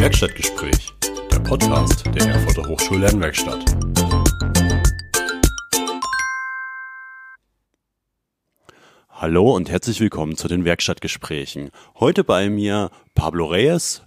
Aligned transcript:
Werkstattgespräch, 0.00 0.94
der 1.30 1.40
Podcast 1.40 2.06
der 2.06 2.28
Erfurter 2.28 2.66
Hochschullernwerkstatt. 2.66 3.62
Hallo 9.10 9.54
und 9.54 9.68
herzlich 9.68 10.00
willkommen 10.00 10.38
zu 10.38 10.48
den 10.48 10.64
Werkstattgesprächen. 10.64 11.68
Heute 11.96 12.24
bei 12.24 12.48
mir 12.48 12.90
Pablo 13.14 13.44
Reyes, 13.44 14.00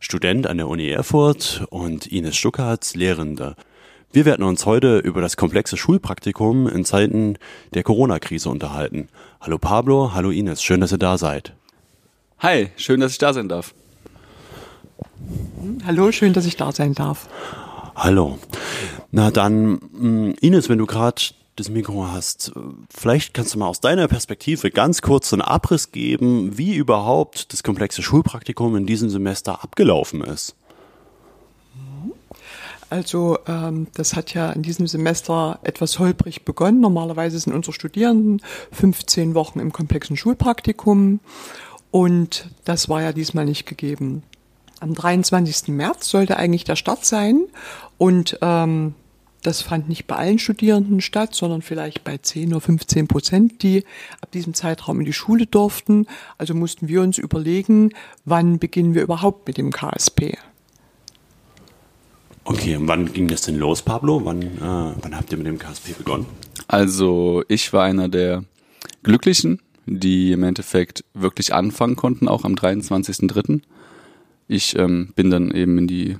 Student 0.00 0.46
an 0.46 0.58
der 0.58 0.68
Uni 0.68 0.90
Erfurt 0.90 1.64
und 1.70 2.06
Ines 2.06 2.36
Stuckertz, 2.36 2.94
Lehrende. 2.94 3.56
Wir 4.12 4.26
werden 4.26 4.44
uns 4.44 4.66
heute 4.66 4.98
über 4.98 5.22
das 5.22 5.38
komplexe 5.38 5.78
Schulpraktikum 5.78 6.68
in 6.68 6.84
Zeiten 6.84 7.38
der 7.72 7.84
Corona-Krise 7.84 8.50
unterhalten. 8.50 9.08
Hallo 9.40 9.56
Pablo, 9.56 10.12
hallo 10.12 10.28
Ines, 10.28 10.62
schön, 10.62 10.82
dass 10.82 10.92
ihr 10.92 10.98
da 10.98 11.16
seid. 11.16 11.54
Hi, 12.40 12.68
schön, 12.76 13.00
dass 13.00 13.12
ich 13.12 13.18
da 13.18 13.32
sein 13.32 13.48
darf. 13.48 13.72
Hallo, 15.86 16.12
schön, 16.12 16.32
dass 16.32 16.46
ich 16.46 16.56
da 16.56 16.72
sein 16.72 16.94
darf. 16.94 17.28
Hallo. 17.94 18.38
Na 19.10 19.30
dann, 19.30 19.72
mm, 19.72 20.34
Ines, 20.40 20.68
wenn 20.68 20.78
du 20.78 20.86
gerade 20.86 21.22
das 21.56 21.68
Mikro 21.68 22.06
hast, 22.06 22.52
vielleicht 22.88 23.34
kannst 23.34 23.54
du 23.54 23.58
mal 23.58 23.66
aus 23.66 23.80
deiner 23.80 24.06
Perspektive 24.06 24.70
ganz 24.70 25.02
kurz 25.02 25.32
einen 25.32 25.42
Abriss 25.42 25.90
geben, 25.90 26.56
wie 26.56 26.76
überhaupt 26.76 27.52
das 27.52 27.62
komplexe 27.62 28.02
Schulpraktikum 28.02 28.76
in 28.76 28.86
diesem 28.86 29.10
Semester 29.10 29.64
abgelaufen 29.64 30.22
ist. 30.22 30.54
Also 32.90 33.38
ähm, 33.46 33.88
das 33.94 34.16
hat 34.16 34.32
ja 34.32 34.50
in 34.50 34.62
diesem 34.62 34.86
Semester 34.86 35.58
etwas 35.62 35.98
holprig 35.98 36.44
begonnen. 36.44 36.80
Normalerweise 36.80 37.38
sind 37.38 37.52
unsere 37.52 37.74
Studierenden 37.74 38.40
15 38.72 39.34
Wochen 39.34 39.60
im 39.60 39.72
komplexen 39.72 40.16
Schulpraktikum 40.16 41.20
und 41.90 42.48
das 42.64 42.88
war 42.88 43.02
ja 43.02 43.12
diesmal 43.12 43.44
nicht 43.44 43.66
gegeben. 43.66 44.22
Am 44.80 44.94
23. 44.94 45.68
März 45.68 46.08
sollte 46.08 46.36
eigentlich 46.36 46.64
der 46.64 46.76
Start 46.76 47.04
sein 47.04 47.46
und 47.96 48.38
ähm, 48.42 48.94
das 49.42 49.62
fand 49.62 49.88
nicht 49.88 50.06
bei 50.06 50.16
allen 50.16 50.38
Studierenden 50.38 51.00
statt, 51.00 51.34
sondern 51.34 51.62
vielleicht 51.62 52.04
bei 52.04 52.18
10 52.18 52.50
oder 52.50 52.60
15 52.60 53.08
Prozent, 53.08 53.62
die 53.62 53.84
ab 54.20 54.32
diesem 54.32 54.54
Zeitraum 54.54 54.98
in 55.00 55.06
die 55.06 55.12
Schule 55.12 55.46
durften. 55.46 56.06
Also 56.38 56.54
mussten 56.54 56.88
wir 56.88 57.02
uns 57.02 57.18
überlegen, 57.18 57.90
wann 58.24 58.58
beginnen 58.58 58.94
wir 58.94 59.02
überhaupt 59.02 59.46
mit 59.46 59.56
dem 59.56 59.70
KSP. 59.72 60.36
Okay, 62.44 62.76
und 62.76 62.88
wann 62.88 63.12
ging 63.12 63.28
das 63.28 63.42
denn 63.42 63.56
los, 63.56 63.82
Pablo? 63.82 64.24
Wann, 64.24 64.42
äh, 64.42 64.48
wann 64.60 65.16
habt 65.16 65.30
ihr 65.30 65.38
mit 65.38 65.46
dem 65.46 65.58
KSP 65.58 65.92
begonnen? 65.96 66.26
Also 66.66 67.44
ich 67.48 67.72
war 67.72 67.84
einer 67.84 68.08
der 68.08 68.44
Glücklichen, 69.02 69.60
die 69.86 70.32
im 70.32 70.42
Endeffekt 70.42 71.04
wirklich 71.14 71.54
anfangen 71.54 71.94
konnten, 71.94 72.26
auch 72.26 72.44
am 72.44 72.54
23.03. 72.54 73.60
Ich 74.48 74.76
ähm, 74.76 75.12
bin 75.14 75.30
dann 75.30 75.50
eben 75.50 75.78
in 75.78 75.86
die 75.86 76.16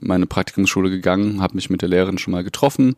meine 0.00 0.26
Praktikumsschule 0.26 0.90
gegangen, 0.90 1.40
habe 1.40 1.54
mich 1.54 1.70
mit 1.70 1.80
der 1.80 1.88
Lehrerin 1.88 2.18
schon 2.18 2.32
mal 2.32 2.42
getroffen, 2.42 2.96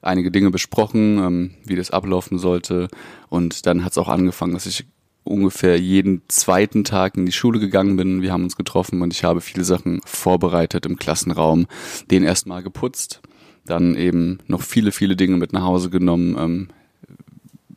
einige 0.00 0.30
Dinge 0.30 0.50
besprochen, 0.50 1.18
ähm, 1.18 1.50
wie 1.64 1.76
das 1.76 1.90
ablaufen 1.90 2.38
sollte. 2.38 2.88
Und 3.28 3.66
dann 3.66 3.84
hat 3.84 3.92
es 3.92 3.98
auch 3.98 4.08
angefangen, 4.08 4.54
dass 4.54 4.66
ich 4.66 4.84
ungefähr 5.24 5.78
jeden 5.78 6.22
zweiten 6.28 6.84
Tag 6.84 7.16
in 7.16 7.26
die 7.26 7.32
Schule 7.32 7.60
gegangen 7.60 7.96
bin. 7.96 8.22
Wir 8.22 8.32
haben 8.32 8.44
uns 8.44 8.56
getroffen 8.56 9.02
und 9.02 9.12
ich 9.12 9.24
habe 9.24 9.40
viele 9.40 9.64
Sachen 9.64 10.00
vorbereitet 10.04 10.86
im 10.86 10.96
Klassenraum, 10.96 11.66
den 12.10 12.24
erstmal 12.24 12.62
geputzt, 12.62 13.20
dann 13.64 13.94
eben 13.96 14.38
noch 14.46 14.62
viele, 14.62 14.92
viele 14.92 15.16
Dinge 15.16 15.36
mit 15.36 15.52
nach 15.52 15.62
Hause 15.62 15.90
genommen, 15.90 16.36
ähm, 16.38 16.68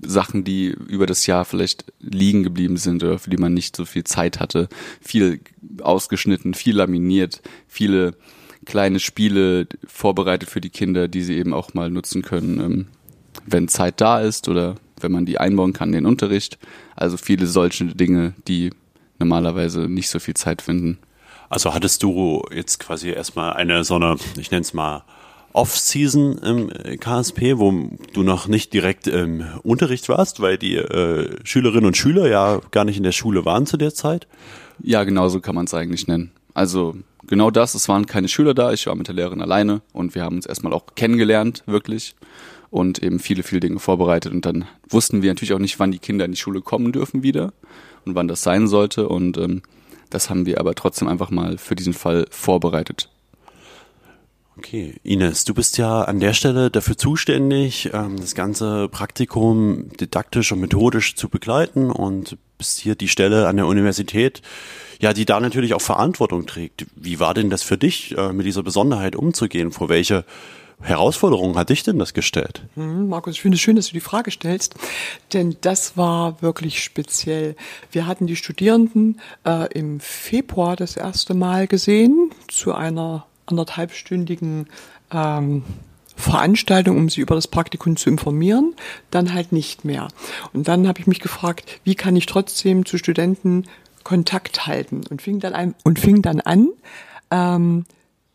Sachen, 0.07 0.43
die 0.43 0.67
über 0.67 1.05
das 1.05 1.25
Jahr 1.25 1.45
vielleicht 1.45 1.85
liegen 1.99 2.43
geblieben 2.43 2.77
sind 2.77 3.03
oder 3.03 3.19
für 3.19 3.29
die 3.29 3.37
man 3.37 3.53
nicht 3.53 3.75
so 3.75 3.85
viel 3.85 4.03
Zeit 4.03 4.39
hatte, 4.39 4.67
viel 5.01 5.41
ausgeschnitten, 5.81 6.53
viel 6.53 6.75
laminiert, 6.75 7.41
viele 7.67 8.15
kleine 8.65 8.99
Spiele 8.99 9.67
vorbereitet 9.85 10.49
für 10.49 10.61
die 10.61 10.69
Kinder, 10.69 11.07
die 11.07 11.21
sie 11.21 11.35
eben 11.35 11.53
auch 11.53 11.73
mal 11.73 11.89
nutzen 11.89 12.21
können, 12.21 12.59
ähm, 12.59 12.87
wenn 13.45 13.67
Zeit 13.67 14.01
da 14.01 14.19
ist 14.19 14.49
oder 14.49 14.75
wenn 14.99 15.11
man 15.11 15.25
die 15.25 15.39
einbauen 15.39 15.73
kann 15.73 15.89
in 15.89 15.95
den 15.95 16.05
Unterricht. 16.05 16.57
Also 16.95 17.17
viele 17.17 17.47
solche 17.47 17.85
Dinge, 17.85 18.33
die 18.47 18.71
normalerweise 19.19 19.81
nicht 19.81 20.09
so 20.09 20.19
viel 20.19 20.33
Zeit 20.33 20.61
finden. 20.61 20.97
Also 21.49 21.73
hattest 21.73 22.01
du 22.03 22.43
jetzt 22.51 22.79
quasi 22.79 23.09
erstmal 23.09 23.53
eine 23.53 23.83
so 23.83 23.95
eine, 23.95 24.17
ich 24.37 24.51
nenne 24.51 24.61
es 24.61 24.73
mal, 24.73 25.03
Off-Season 25.55 26.37
im 26.39 26.69
KSP, 26.99 27.57
wo 27.57 27.73
du 28.13 28.23
noch 28.23 28.47
nicht 28.47 28.73
direkt 28.73 29.07
im 29.07 29.45
Unterricht 29.63 30.09
warst, 30.09 30.41
weil 30.41 30.57
die 30.57 30.75
äh, 30.75 31.37
Schülerinnen 31.43 31.85
und 31.85 31.97
Schüler 31.97 32.27
ja 32.27 32.59
gar 32.71 32.83
nicht 32.85 32.97
in 32.97 33.03
der 33.03 33.13
Schule 33.13 33.45
waren 33.45 33.65
zu 33.65 33.77
der 33.77 33.93
Zeit? 33.93 34.27
Ja, 34.83 35.03
genau 35.05 35.29
so 35.29 35.39
kann 35.39 35.55
man 35.55 35.65
es 35.65 35.73
eigentlich 35.73 36.07
nennen. 36.07 36.31
Also 36.53 36.95
genau 37.25 37.51
das, 37.51 37.73
es 37.73 37.87
waren 37.87 38.05
keine 38.05 38.27
Schüler 38.27 38.53
da, 38.53 38.73
ich 38.73 38.85
war 38.87 38.95
mit 38.95 39.07
der 39.07 39.15
Lehrerin 39.15 39.41
alleine 39.41 39.81
und 39.93 40.13
wir 40.13 40.23
haben 40.23 40.35
uns 40.35 40.45
erstmal 40.45 40.73
auch 40.73 40.85
kennengelernt, 40.95 41.63
wirklich 41.65 42.15
und 42.69 43.01
eben 43.01 43.19
viele, 43.19 43.43
viele 43.43 43.61
Dinge 43.61 43.79
vorbereitet. 43.79 44.33
Und 44.33 44.45
dann 44.45 44.65
wussten 44.89 45.21
wir 45.21 45.31
natürlich 45.31 45.53
auch 45.53 45.59
nicht, 45.59 45.79
wann 45.79 45.91
die 45.91 45.99
Kinder 45.99 46.25
in 46.25 46.31
die 46.31 46.37
Schule 46.37 46.59
kommen 46.59 46.91
dürfen 46.91 47.23
wieder 47.23 47.53
und 48.05 48.15
wann 48.15 48.27
das 48.27 48.43
sein 48.43 48.67
sollte. 48.67 49.07
Und 49.07 49.37
ähm, 49.37 49.61
das 50.09 50.29
haben 50.29 50.45
wir 50.45 50.59
aber 50.59 50.75
trotzdem 50.75 51.07
einfach 51.07 51.31
mal 51.31 51.57
für 51.57 51.75
diesen 51.75 51.93
Fall 51.93 52.25
vorbereitet. 52.29 53.09
Okay, 54.57 54.95
Ines, 55.03 55.43
du 55.43 55.53
bist 55.53 55.77
ja 55.77 56.03
an 56.03 56.21
der 56.21 56.33
Stelle 56.33 56.71
dafür 56.71 56.97
zuständig, 56.97 57.89
ähm, 57.93 58.17
das 58.19 58.35
ganze 58.35 58.87
Praktikum 58.87 59.89
didaktisch 59.99 60.53
und 60.53 60.61
methodisch 60.61 61.15
zu 61.15 61.27
begleiten 61.27 61.91
und 61.91 62.37
bist 62.57 62.79
hier 62.79 62.95
die 62.95 63.09
Stelle 63.09 63.47
an 63.47 63.57
der 63.57 63.67
Universität, 63.67 64.41
ja, 65.01 65.11
die 65.11 65.25
da 65.25 65.41
natürlich 65.41 65.73
auch 65.73 65.81
Verantwortung 65.81 66.45
trägt. 66.45 66.85
Wie 66.95 67.19
war 67.19 67.33
denn 67.33 67.49
das 67.49 67.63
für 67.63 67.77
dich, 67.77 68.17
äh, 68.17 68.31
mit 68.31 68.45
dieser 68.45 68.63
Besonderheit 68.63 69.17
umzugehen? 69.17 69.71
Vor 69.71 69.89
welche 69.89 70.23
Herausforderungen 70.81 71.57
hat 71.57 71.69
dich 71.69 71.83
denn 71.83 71.99
das 71.99 72.13
gestellt? 72.13 72.63
Hm, 72.75 73.09
Markus, 73.09 73.33
ich 73.33 73.41
finde 73.41 73.55
es 73.55 73.61
schön, 73.61 73.75
dass 73.75 73.87
du 73.87 73.93
die 73.93 73.99
Frage 73.99 74.31
stellst, 74.31 74.75
denn 75.33 75.57
das 75.61 75.97
war 75.97 76.41
wirklich 76.41 76.81
speziell. 76.81 77.57
Wir 77.91 78.07
hatten 78.07 78.25
die 78.25 78.35
Studierenden 78.37 79.19
äh, 79.45 79.67
im 79.73 79.99
Februar 79.99 80.77
das 80.77 80.95
erste 80.95 81.33
Mal 81.33 81.67
gesehen 81.67 82.31
zu 82.47 82.73
einer 82.73 83.25
anderthalbstündigen 83.45 84.67
ähm, 85.11 85.63
Veranstaltung, 86.15 86.97
um 86.97 87.09
sie 87.09 87.21
über 87.21 87.35
das 87.35 87.47
Praktikum 87.47 87.97
zu 87.97 88.09
informieren, 88.09 88.73
dann 89.11 89.33
halt 89.33 89.51
nicht 89.51 89.83
mehr. 89.83 90.07
Und 90.53 90.67
dann 90.67 90.87
habe 90.87 90.99
ich 90.99 91.07
mich 91.07 91.19
gefragt, 91.19 91.81
wie 91.83 91.95
kann 91.95 92.15
ich 92.15 92.25
trotzdem 92.25 92.85
zu 92.85 92.97
Studenten 92.97 93.65
Kontakt 94.03 94.67
halten 94.67 95.01
und 95.09 95.21
fing 95.21 95.39
dann 95.39 95.53
an, 95.53 95.75
und 95.83 95.99
fing 95.99 96.21
dann 96.21 96.39
an 96.39 96.69
ähm, 97.31 97.85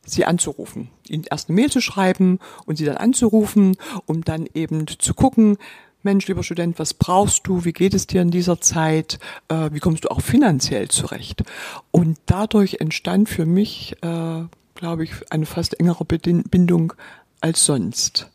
sie 0.05 0.25
anzurufen, 0.25 0.89
ihnen 1.09 1.25
erst 1.31 1.49
eine 1.49 1.57
Mail 1.57 1.71
zu 1.71 1.81
schreiben 1.81 2.39
und 2.67 2.77
sie 2.77 2.85
dann 2.85 2.97
anzurufen, 2.97 3.77
um 4.07 4.25
dann 4.25 4.47
eben 4.53 4.87
zu 4.87 5.15
gucken, 5.15 5.57
Mensch, 6.03 6.27
lieber 6.29 6.43
Student, 6.43 6.79
was 6.79 6.95
brauchst 6.95 7.47
du? 7.47 7.67
Wie 7.67 7.75
geht 7.75 7.93
es 7.93 8.07
dir 8.07 8.23
in 8.23 8.31
dieser 8.31 8.61
Zeit? 8.61 9.19
Äh, 9.49 9.69
wie 9.73 9.81
kommst 9.81 10.05
du 10.05 10.11
auch 10.11 10.23
finanziell 10.23 10.89
zurecht? 10.89 11.43
Und 11.91 12.19
dadurch 12.25 12.81
entstand 12.81 13.29
für 13.29 13.45
mich, 13.45 13.97
äh, 14.01 14.45
glaube 14.75 15.05
ich, 15.05 15.13
eine 15.31 15.47
fast 15.47 15.79
engere 15.79 16.05
Bindung 16.05 16.93
als 17.41 17.65
sonst. 17.65 18.31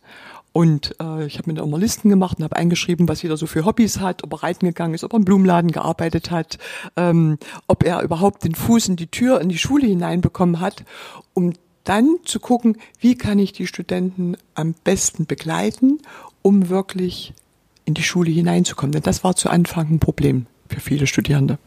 Und 0.55 0.95
äh, 1.01 1.25
ich 1.25 1.37
habe 1.37 1.49
mir 1.49 1.55
dann 1.55 1.67
immer 1.67 1.77
Listen 1.77 2.07
gemacht 2.07 2.37
und 2.37 2.45
habe 2.45 2.55
eingeschrieben, 2.55 3.09
was 3.09 3.21
jeder 3.21 3.35
so 3.35 3.45
für 3.45 3.65
Hobbys 3.65 3.99
hat, 3.99 4.23
ob 4.23 4.31
er 4.33 4.43
reiten 4.43 4.65
gegangen 4.65 4.93
ist, 4.93 5.03
ob 5.03 5.11
er 5.11 5.17
im 5.17 5.25
Blumenladen 5.25 5.71
gearbeitet 5.71 6.31
hat, 6.31 6.57
ähm, 6.95 7.37
ob 7.67 7.83
er 7.83 8.01
überhaupt 8.03 8.45
den 8.45 8.55
Fuß 8.55 8.87
in 8.87 8.95
die 8.95 9.07
Tür 9.07 9.41
in 9.41 9.49
die 9.49 9.57
Schule 9.57 9.85
hineinbekommen 9.85 10.61
hat, 10.61 10.85
um 11.33 11.53
dann 11.83 12.19
zu 12.23 12.39
gucken, 12.39 12.77
wie 12.99 13.17
kann 13.17 13.37
ich 13.37 13.51
die 13.51 13.67
Studenten 13.67 14.37
am 14.53 14.75
besten 14.85 15.25
begleiten, 15.25 15.99
um 16.41 16.69
wirklich 16.69 17.33
in 17.83 17.93
die 17.93 18.03
Schule 18.03 18.31
hineinzukommen. 18.31 18.93
Denn 18.93 19.03
das 19.03 19.25
war 19.25 19.35
zu 19.35 19.49
Anfang 19.49 19.89
ein 19.89 19.99
Problem 19.99 20.45
für 20.69 20.79
viele 20.79 21.05
Studierende. 21.05 21.57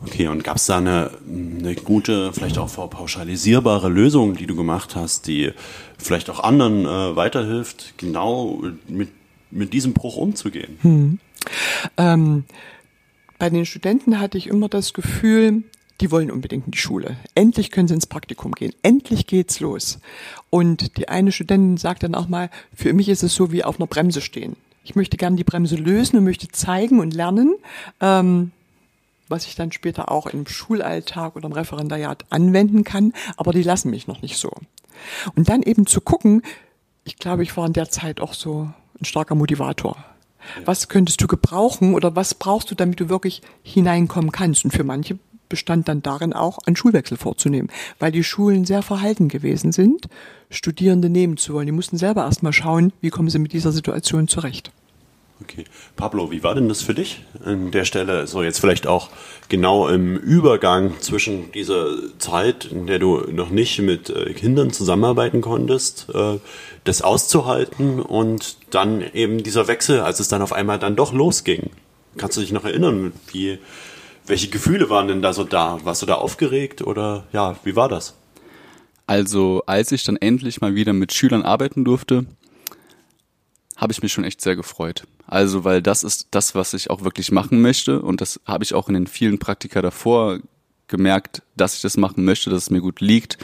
Okay, 0.00 0.28
und 0.28 0.44
gab 0.44 0.56
es 0.56 0.66
da 0.66 0.78
eine, 0.78 1.10
eine 1.28 1.74
gute, 1.74 2.32
vielleicht 2.32 2.58
auch 2.58 2.72
pauschalisierbare 2.90 3.88
Lösung, 3.88 4.36
die 4.36 4.46
du 4.46 4.54
gemacht 4.54 4.94
hast, 4.94 5.26
die 5.26 5.52
vielleicht 5.98 6.30
auch 6.30 6.40
anderen 6.40 6.84
äh, 6.84 7.16
weiterhilft, 7.16 7.94
genau 7.96 8.62
mit, 8.86 9.08
mit 9.50 9.72
diesem 9.72 9.94
Bruch 9.94 10.16
umzugehen? 10.16 10.78
Hm. 10.82 11.18
Ähm, 11.96 12.44
bei 13.38 13.50
den 13.50 13.66
Studenten 13.66 14.20
hatte 14.20 14.38
ich 14.38 14.46
immer 14.46 14.68
das 14.68 14.94
Gefühl, 14.94 15.64
die 16.00 16.12
wollen 16.12 16.30
unbedingt 16.30 16.66
in 16.66 16.70
die 16.72 16.78
Schule. 16.78 17.16
Endlich 17.34 17.72
können 17.72 17.88
sie 17.88 17.94
ins 17.94 18.06
Praktikum 18.06 18.52
gehen. 18.52 18.72
Endlich 18.82 19.26
geht's 19.26 19.58
los. 19.58 19.98
Und 20.48 20.96
die 20.96 21.08
eine 21.08 21.32
Studentin 21.32 21.76
sagt 21.76 22.04
dann 22.04 22.14
auch 22.14 22.28
mal, 22.28 22.50
für 22.72 22.92
mich 22.92 23.08
ist 23.08 23.24
es 23.24 23.34
so 23.34 23.50
wie 23.50 23.64
auf 23.64 23.80
einer 23.80 23.88
Bremse 23.88 24.20
stehen. 24.20 24.56
Ich 24.84 24.94
möchte 24.94 25.16
gerne 25.16 25.36
die 25.36 25.44
Bremse 25.44 25.76
lösen 25.76 26.16
und 26.16 26.24
möchte 26.24 26.48
zeigen 26.48 27.00
und 27.00 27.12
lernen, 27.12 27.56
ähm, 28.00 28.52
was 29.28 29.46
ich 29.46 29.54
dann 29.54 29.72
später 29.72 30.10
auch 30.10 30.26
im 30.26 30.46
Schulalltag 30.46 31.36
oder 31.36 31.46
im 31.46 31.52
Referendariat 31.52 32.24
anwenden 32.30 32.84
kann, 32.84 33.12
aber 33.36 33.52
die 33.52 33.62
lassen 33.62 33.90
mich 33.90 34.06
noch 34.06 34.22
nicht 34.22 34.38
so. 34.38 34.52
Und 35.34 35.48
dann 35.48 35.62
eben 35.62 35.86
zu 35.86 36.00
gucken, 36.00 36.42
ich 37.04 37.16
glaube, 37.16 37.42
ich 37.42 37.56
war 37.56 37.66
in 37.66 37.72
der 37.72 37.88
Zeit 37.88 38.20
auch 38.20 38.34
so 38.34 38.70
ein 39.00 39.04
starker 39.04 39.34
Motivator. 39.34 39.96
Was 40.64 40.88
könntest 40.88 41.20
du 41.20 41.26
gebrauchen 41.26 41.94
oder 41.94 42.16
was 42.16 42.34
brauchst 42.34 42.70
du, 42.70 42.74
damit 42.74 43.00
du 43.00 43.08
wirklich 43.08 43.42
hineinkommen 43.62 44.32
kannst? 44.32 44.64
Und 44.64 44.70
für 44.70 44.84
manche 44.84 45.18
bestand 45.48 45.88
dann 45.88 46.02
darin 46.02 46.32
auch, 46.32 46.58
einen 46.66 46.76
Schulwechsel 46.76 47.16
vorzunehmen, 47.16 47.70
weil 47.98 48.12
die 48.12 48.24
Schulen 48.24 48.64
sehr 48.64 48.82
verhalten 48.82 49.28
gewesen 49.28 49.72
sind, 49.72 50.08
Studierende 50.50 51.08
nehmen 51.08 51.36
zu 51.36 51.54
wollen. 51.54 51.66
Die 51.66 51.72
mussten 51.72 51.96
selber 51.96 52.24
erstmal 52.24 52.52
schauen, 52.52 52.92
wie 53.00 53.10
kommen 53.10 53.30
sie 53.30 53.38
mit 53.38 53.52
dieser 53.52 53.72
Situation 53.72 54.28
zurecht. 54.28 54.70
Okay. 55.40 55.64
Pablo, 55.94 56.32
wie 56.32 56.42
war 56.42 56.56
denn 56.56 56.68
das 56.68 56.82
für 56.82 56.94
dich 56.94 57.22
an 57.44 57.70
der 57.70 57.84
Stelle? 57.84 58.26
So 58.26 58.42
jetzt 58.42 58.58
vielleicht 58.58 58.88
auch 58.88 59.08
genau 59.48 59.88
im 59.88 60.16
Übergang 60.16 60.98
zwischen 61.00 61.52
dieser 61.52 61.86
Zeit, 62.18 62.64
in 62.64 62.88
der 62.88 62.98
du 62.98 63.18
noch 63.30 63.50
nicht 63.50 63.78
mit 63.80 64.10
äh, 64.10 64.32
Kindern 64.34 64.72
zusammenarbeiten 64.72 65.40
konntest, 65.40 66.08
äh, 66.12 66.38
das 66.82 67.02
auszuhalten 67.02 68.00
und 68.00 68.56
dann 68.70 69.02
eben 69.14 69.44
dieser 69.44 69.68
Wechsel, 69.68 70.00
als 70.00 70.18
es 70.18 70.26
dann 70.26 70.42
auf 70.42 70.52
einmal 70.52 70.80
dann 70.80 70.96
doch 70.96 71.12
losging. 71.12 71.70
Kannst 72.16 72.36
du 72.36 72.40
dich 72.40 72.50
noch 72.50 72.64
erinnern, 72.64 73.12
wie, 73.30 73.58
welche 74.26 74.48
Gefühle 74.48 74.90
waren 74.90 75.06
denn 75.06 75.22
da 75.22 75.32
so 75.32 75.44
da? 75.44 75.78
Warst 75.84 76.02
du 76.02 76.06
da 76.06 76.14
aufgeregt 76.16 76.82
oder 76.82 77.28
ja, 77.32 77.56
wie 77.62 77.76
war 77.76 77.88
das? 77.88 78.14
Also, 79.06 79.62
als 79.64 79.90
ich 79.92 80.04
dann 80.04 80.16
endlich 80.16 80.60
mal 80.60 80.74
wieder 80.74 80.92
mit 80.92 81.14
Schülern 81.14 81.42
arbeiten 81.42 81.82
durfte, 81.84 82.26
habe 83.78 83.92
ich 83.92 84.02
mich 84.02 84.12
schon 84.12 84.24
echt 84.24 84.40
sehr 84.42 84.56
gefreut. 84.56 85.04
Also, 85.26 85.64
weil 85.64 85.80
das 85.80 86.02
ist 86.02 86.28
das, 86.32 86.54
was 86.54 86.74
ich 86.74 86.90
auch 86.90 87.04
wirklich 87.04 87.30
machen 87.32 87.62
möchte 87.62 88.02
und 88.02 88.20
das 88.20 88.40
habe 88.44 88.64
ich 88.64 88.74
auch 88.74 88.88
in 88.88 88.94
den 88.94 89.06
vielen 89.06 89.38
Praktika 89.38 89.80
davor 89.80 90.40
gemerkt, 90.88 91.42
dass 91.56 91.76
ich 91.76 91.82
das 91.82 91.96
machen 91.96 92.24
möchte, 92.24 92.50
dass 92.50 92.64
es 92.64 92.70
mir 92.70 92.80
gut 92.80 93.00
liegt 93.00 93.38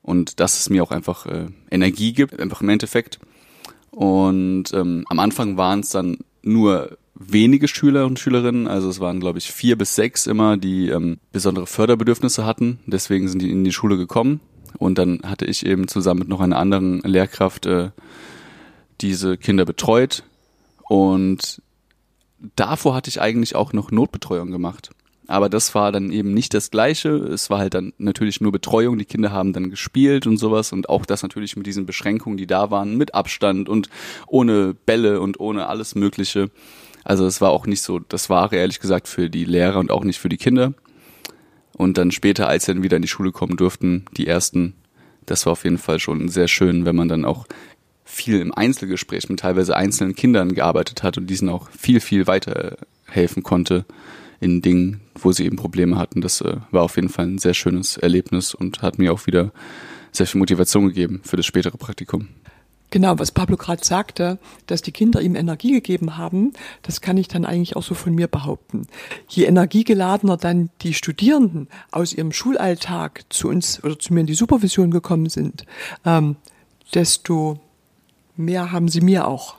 und 0.00 0.40
dass 0.40 0.58
es 0.58 0.70
mir 0.70 0.82
auch 0.82 0.90
einfach 0.90 1.26
äh, 1.26 1.48
Energie 1.70 2.12
gibt, 2.12 2.40
einfach 2.40 2.62
im 2.62 2.70
Endeffekt. 2.70 3.18
Und 3.90 4.72
ähm, 4.72 5.04
am 5.08 5.18
Anfang 5.18 5.56
waren 5.58 5.80
es 5.80 5.90
dann 5.90 6.18
nur 6.42 6.96
wenige 7.14 7.68
Schüler 7.68 8.06
und 8.06 8.18
Schülerinnen, 8.18 8.66
also 8.66 8.88
es 8.88 9.00
waren 9.00 9.20
glaube 9.20 9.38
ich 9.38 9.52
vier 9.52 9.76
bis 9.76 9.94
sechs 9.94 10.26
immer, 10.26 10.56
die 10.56 10.88
ähm, 10.88 11.18
besondere 11.30 11.66
Förderbedürfnisse 11.66 12.46
hatten. 12.46 12.78
Deswegen 12.86 13.28
sind 13.28 13.42
die 13.42 13.50
in 13.50 13.64
die 13.64 13.72
Schule 13.72 13.98
gekommen 13.98 14.40
und 14.78 14.96
dann 14.96 15.20
hatte 15.24 15.44
ich 15.44 15.66
eben 15.66 15.88
zusammen 15.88 16.20
mit 16.20 16.28
noch 16.28 16.40
einer 16.40 16.58
anderen 16.58 17.00
Lehrkraft 17.00 17.66
äh, 17.66 17.90
diese 19.00 19.36
Kinder 19.36 19.64
betreut 19.64 20.22
und 20.88 21.62
davor 22.56 22.94
hatte 22.94 23.08
ich 23.08 23.20
eigentlich 23.20 23.54
auch 23.54 23.72
noch 23.72 23.90
Notbetreuung 23.90 24.50
gemacht. 24.50 24.90
Aber 25.28 25.48
das 25.48 25.74
war 25.74 25.92
dann 25.92 26.10
eben 26.10 26.34
nicht 26.34 26.52
das 26.52 26.70
Gleiche. 26.70 27.10
Es 27.10 27.48
war 27.48 27.60
halt 27.60 27.74
dann 27.74 27.92
natürlich 27.96 28.40
nur 28.40 28.52
Betreuung. 28.52 28.98
Die 28.98 29.04
Kinder 29.04 29.30
haben 29.30 29.52
dann 29.52 29.70
gespielt 29.70 30.26
und 30.26 30.36
sowas 30.36 30.72
und 30.72 30.88
auch 30.88 31.06
das 31.06 31.22
natürlich 31.22 31.56
mit 31.56 31.66
diesen 31.66 31.86
Beschränkungen, 31.86 32.36
die 32.36 32.46
da 32.46 32.70
waren, 32.70 32.96
mit 32.96 33.14
Abstand 33.14 33.68
und 33.68 33.88
ohne 34.26 34.74
Bälle 34.74 35.20
und 35.20 35.40
ohne 35.40 35.68
alles 35.68 35.94
Mögliche. 35.94 36.50
Also 37.04 37.24
es 37.24 37.40
war 37.40 37.50
auch 37.50 37.66
nicht 37.66 37.82
so, 37.82 37.98
das 37.98 38.30
war 38.30 38.52
ehrlich 38.52 38.80
gesagt 38.80 39.08
für 39.08 39.30
die 39.30 39.44
Lehrer 39.44 39.78
und 39.78 39.90
auch 39.90 40.04
nicht 40.04 40.18
für 40.18 40.28
die 40.28 40.36
Kinder. 40.36 40.74
Und 41.76 41.98
dann 41.98 42.10
später, 42.10 42.48
als 42.48 42.66
sie 42.66 42.74
dann 42.74 42.82
wieder 42.82 42.96
in 42.96 43.02
die 43.02 43.08
Schule 43.08 43.32
kommen 43.32 43.56
durften, 43.56 44.04
die 44.16 44.26
ersten, 44.26 44.74
das 45.24 45.46
war 45.46 45.52
auf 45.52 45.64
jeden 45.64 45.78
Fall 45.78 45.98
schon 45.98 46.28
sehr 46.28 46.48
schön, 46.48 46.84
wenn 46.84 46.96
man 46.96 47.08
dann 47.08 47.24
auch 47.24 47.46
viel 48.12 48.40
im 48.40 48.52
Einzelgespräch 48.52 49.28
mit 49.28 49.40
teilweise 49.40 49.74
einzelnen 49.74 50.14
Kindern 50.14 50.54
gearbeitet 50.54 51.02
hat 51.02 51.16
und 51.16 51.28
diesen 51.28 51.48
auch 51.48 51.70
viel, 51.70 52.00
viel 52.00 52.26
weiterhelfen 52.26 53.42
konnte 53.42 53.86
in 54.38 54.60
Dingen, 54.60 55.00
wo 55.14 55.32
sie 55.32 55.46
eben 55.46 55.56
Probleme 55.56 55.96
hatten. 55.96 56.20
Das 56.20 56.40
äh, 56.40 56.56
war 56.70 56.82
auf 56.82 56.96
jeden 56.96 57.08
Fall 57.08 57.26
ein 57.26 57.38
sehr 57.38 57.54
schönes 57.54 57.96
Erlebnis 57.96 58.54
und 58.54 58.82
hat 58.82 58.98
mir 58.98 59.12
auch 59.12 59.26
wieder 59.26 59.52
sehr 60.10 60.26
viel 60.26 60.40
Motivation 60.40 60.88
gegeben 60.88 61.22
für 61.24 61.36
das 61.36 61.46
spätere 61.46 61.78
Praktikum. 61.78 62.28
Genau, 62.90 63.18
was 63.18 63.32
Pablo 63.32 63.56
gerade 63.56 63.82
sagte, 63.82 64.38
dass 64.66 64.82
die 64.82 64.92
Kinder 64.92 65.22
ihm 65.22 65.34
Energie 65.34 65.72
gegeben 65.72 66.18
haben, 66.18 66.52
das 66.82 67.00
kann 67.00 67.16
ich 67.16 67.28
dann 67.28 67.46
eigentlich 67.46 67.76
auch 67.76 67.82
so 67.82 67.94
von 67.94 68.14
mir 68.14 68.28
behaupten. 68.28 68.86
Je 69.26 69.44
energiegeladener 69.44 70.36
dann 70.36 70.68
die 70.82 70.92
Studierenden 70.92 71.68
aus 71.90 72.12
ihrem 72.12 72.32
Schulalltag 72.32 73.22
zu 73.30 73.48
uns 73.48 73.82
oder 73.82 73.98
zu 73.98 74.12
mir 74.12 74.20
in 74.20 74.26
die 74.26 74.34
Supervision 74.34 74.90
gekommen 74.90 75.30
sind, 75.30 75.64
ähm, 76.04 76.36
desto 76.94 77.58
mehr 78.36 78.72
haben 78.72 78.88
sie 78.88 79.00
mir 79.00 79.26
auch 79.26 79.56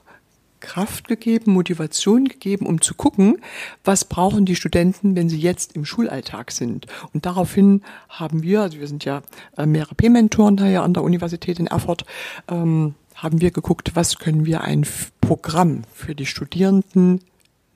Kraft 0.63 1.07
gegeben, 1.07 1.51
Motivation 1.51 2.25
gegeben, 2.25 2.65
um 2.65 2.81
zu 2.81 2.95
gucken, 2.95 3.39
was 3.83 4.05
brauchen 4.05 4.45
die 4.45 4.55
Studenten, 4.55 5.15
wenn 5.15 5.29
sie 5.29 5.37
jetzt 5.37 5.75
im 5.75 5.85
Schulalltag 5.85 6.51
sind. 6.51 6.87
Und 7.13 7.25
daraufhin 7.25 7.83
haben 8.09 8.41
wir, 8.41 8.61
also 8.61 8.79
wir 8.79 8.87
sind 8.87 9.05
ja 9.05 9.21
äh, 9.57 9.65
mehrere 9.65 9.93
P-Mentoren 9.93 10.63
hier 10.65 10.81
an 10.81 10.93
der 10.93 11.03
Universität 11.03 11.59
in 11.59 11.67
Erfurt, 11.67 12.05
ähm, 12.47 12.95
haben 13.13 13.41
wir 13.41 13.51
geguckt, 13.51 13.91
was 13.95 14.17
können 14.17 14.45
wir 14.45 14.61
ein 14.61 14.87
Programm 15.21 15.83
für 15.93 16.15
die 16.15 16.25
Studierenden 16.25 17.21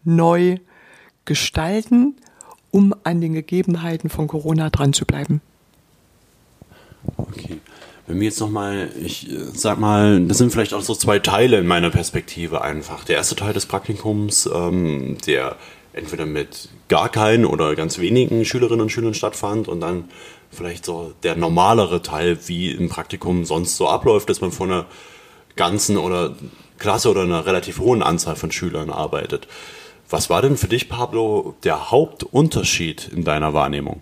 neu 0.04 0.58
gestalten, 1.26 2.16
um 2.72 2.96
an 3.04 3.22
den 3.22 3.34
Gegebenheiten 3.34 4.10
von 4.10 4.28
Corona 4.28 4.70
dran 4.70 4.94
zu 4.94 5.06
bleiben. 5.06 5.42
Okay. 7.18 7.60
Wenn 8.08 8.22
wir 8.22 8.28
jetzt 8.28 8.40
nochmal, 8.40 8.90
ich 9.02 9.30
äh, 9.30 9.36
sag 9.54 9.80
mal, 9.80 10.22
das 10.22 10.38
sind 10.38 10.52
vielleicht 10.52 10.74
auch 10.74 10.82
so 10.82 10.96
zwei 10.96 11.20
Teile 11.20 11.60
in 11.60 11.68
meiner 11.68 11.90
Perspektive 11.90 12.62
einfach. 12.62 13.04
Der 13.04 13.18
erste 13.18 13.36
Teil 13.36 13.54
des 13.54 13.66
Praktikums, 13.66 14.50
ähm, 14.52 15.18
der 15.28 15.58
entweder 15.92 16.26
mit 16.26 16.70
gar 16.88 17.10
keinen 17.10 17.46
oder 17.46 17.76
ganz 17.76 18.00
wenigen 18.00 18.46
Schülerinnen 18.46 18.82
und 18.82 18.92
Schülern 18.92 19.14
stattfand 19.14 19.68
und 19.68 19.82
dann 19.82 20.06
vielleicht 20.50 20.86
so 20.86 21.14
der 21.24 21.36
normalere 21.36 22.02
Teil, 22.02 22.38
wie 22.46 22.72
im 22.72 22.88
Praktikum 22.88 23.44
sonst 23.44 23.76
so 23.76 23.90
abläuft, 23.90 24.30
dass 24.30 24.40
man 24.40 24.54
vor 24.54 24.68
einer 24.68 24.86
ganzen 25.58 25.98
oder 25.98 26.36
Klasse 26.80 27.10
oder 27.10 27.24
einer 27.24 27.46
relativ 27.46 27.80
hohen 27.80 28.02
Anzahl 28.02 28.38
von 28.38 28.52
Schülern 28.52 28.90
arbeitet. 28.90 29.48
Was 30.10 30.30
war 30.30 30.42
denn 30.42 30.56
für 30.56 30.68
dich, 30.68 30.88
Pablo, 30.88 31.56
der 31.64 31.92
Hauptunterschied 31.92 33.10
in 33.14 33.26
deiner 33.26 33.54
Wahrnehmung? 33.54 34.02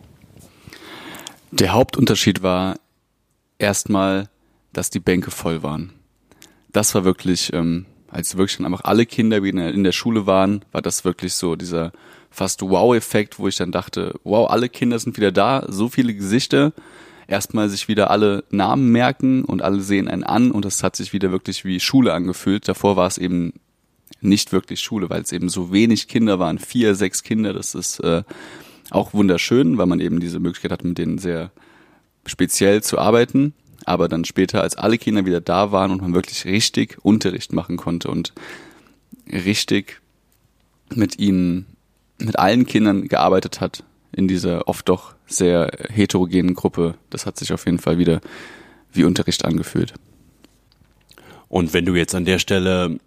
Der 1.52 1.74
Hauptunterschied 1.74 2.44
war 2.44 2.76
erstmal, 3.60 4.30
dass 4.74 4.90
die 4.90 5.00
Bänke 5.00 5.32
voll 5.32 5.64
waren. 5.64 5.94
Das 6.72 6.94
war 6.96 7.06
wirklich, 7.06 7.54
ähm, 7.54 7.86
als 8.10 8.38
wirklich 8.38 8.58
dann 8.58 8.66
einfach 8.66 8.84
alle 8.84 9.06
Kinder 9.06 9.44
wieder 9.44 9.72
in 9.72 9.84
der 9.84 9.92
Schule 9.92 10.26
waren, 10.26 10.64
war 10.72 10.82
das 10.82 11.06
wirklich 11.06 11.34
so 11.34 11.56
dieser 11.56 11.92
fast 12.30 12.62
Wow-Effekt, 12.62 13.40
wo 13.40 13.48
ich 13.48 13.56
dann 13.56 13.72
dachte, 13.72 14.20
wow, 14.24 14.50
alle 14.50 14.68
Kinder 14.68 15.00
sind 15.00 15.16
wieder 15.18 15.32
da, 15.32 15.66
so 15.70 15.88
viele 15.88 16.14
Gesichter, 16.14 16.74
erstmal 17.28 17.70
sich 17.70 17.88
wieder 17.88 18.12
alle 18.12 18.44
Namen 18.50 18.92
merken 18.92 19.46
und 19.46 19.62
alle 19.62 19.82
sehen 19.82 20.08
einen 20.08 20.24
an 20.24 20.52
und 20.52 20.66
das 20.66 20.84
hat 20.84 20.96
sich 20.96 21.14
wieder 21.14 21.32
wirklich 21.32 21.64
wie 21.64 21.80
Schule 21.80 22.14
angefühlt. 22.14 22.68
Davor 22.68 22.98
war 22.98 23.08
es 23.08 23.18
eben 23.18 23.54
nicht 24.22 24.52
wirklich 24.52 24.82
Schule, 24.82 25.10
weil 25.10 25.22
es 25.22 25.32
eben 25.32 25.50
so 25.50 25.72
wenig 25.72 26.08
Kinder 26.08 26.40
waren, 26.40 26.60
vier, 26.60 26.96
sechs 26.96 27.24
Kinder, 27.24 27.54
das 27.54 27.74
ist 27.74 28.00
äh, 28.02 28.24
auch 28.92 29.14
wunderschön, 29.14 29.78
weil 29.78 29.86
man 29.88 30.00
eben 30.00 30.20
diese 30.20 30.40
Möglichkeit 30.40 30.72
hat, 30.72 30.84
mit 30.84 30.98
denen 30.98 31.18
sehr 31.18 31.52
speziell 32.26 32.84
zu 32.84 32.98
arbeiten, 32.98 33.54
aber 33.86 34.08
dann 34.08 34.26
später, 34.26 34.62
als 34.62 34.76
alle 34.76 34.98
Kinder 34.98 35.26
wieder 35.26 35.42
da 35.42 35.72
waren 35.72 35.92
und 35.92 36.02
man 36.02 36.14
wirklich 36.14 36.46
richtig 36.46 36.98
Unterricht 37.04 37.54
machen 37.54 37.78
konnte 37.78 38.10
und 38.10 38.34
richtig 39.32 40.02
mit 40.94 41.20
ihnen, 41.20 41.66
mit 42.18 42.40
allen 42.40 42.66
Kindern 42.66 43.08
gearbeitet 43.08 43.62
hat 43.62 43.84
in 44.12 44.28
dieser 44.28 44.68
oft 44.68 44.88
doch 44.88 45.16
sehr 45.28 45.72
heterogenen 45.90 46.56
Gruppe, 46.56 46.96
das 47.10 47.26
hat 47.26 47.38
sich 47.38 47.52
auf 47.52 47.66
jeden 47.66 47.80
Fall 47.80 47.98
wieder 47.98 48.22
wie 48.92 49.04
Unterricht 49.04 49.44
angefühlt. 49.44 49.94
Und 51.50 51.74
wenn 51.74 51.86
du 51.86 51.96
jetzt 51.96 52.16
an 52.16 52.26
der 52.26 52.40
Stelle 52.40 53.00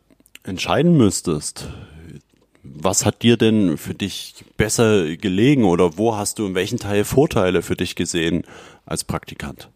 entscheiden 0.43 0.97
müsstest, 0.97 1.69
was 2.63 3.07
hat 3.07 3.23
dir 3.23 3.37
denn 3.37 3.79
für 3.79 3.95
dich 3.95 4.45
besser 4.57 5.17
gelegen 5.17 5.65
oder 5.65 5.97
wo 5.97 6.17
hast 6.17 6.39
du 6.39 6.47
in 6.47 6.55
welchen 6.55 6.79
Teil 6.79 7.05
Vorteile 7.05 7.63
für 7.63 7.77
dich 7.77 7.95
gesehen 7.95 8.45
als 8.89 9.05
Praktikant? 9.05 9.71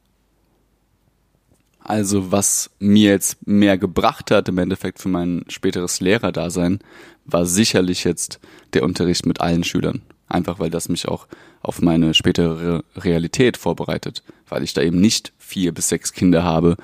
Also 1.85 2.31
was 2.31 2.71
mir 2.79 3.11
jetzt 3.11 3.47
mehr 3.47 3.77
gebracht 3.77 4.31
hat 4.31 4.49
im 4.49 4.59
Endeffekt 4.59 5.01
für 5.01 5.09
mein 5.09 5.45
späteres 5.49 6.01
Lehrerdasein, 6.01 6.79
war 7.25 7.45
sicherlich 7.45 8.05
jetzt 8.05 8.41
der 8.73 8.85
Unterricht 8.85 9.27
mit 9.27 9.41
allen 9.41 9.65
Schülern. 9.65 10.03
Einfach 10.29 10.59
weil 10.59 10.71
das 10.71 10.89
mich 10.89 11.09
auch 11.09 11.27
auf 11.61 11.83
meine 11.83 12.15
spätere 12.15 12.85
Realität 12.97 13.57
vorbereitet, 13.57 14.23
weil 14.49 14.63
ich 14.63 14.75
da 14.75 14.81
eben 14.81 15.01
nicht 15.01 15.33
vier 15.39 15.73
bis 15.73 15.89
sechs 15.89 16.13
Kinder 16.13 16.43
habe, 16.45 16.77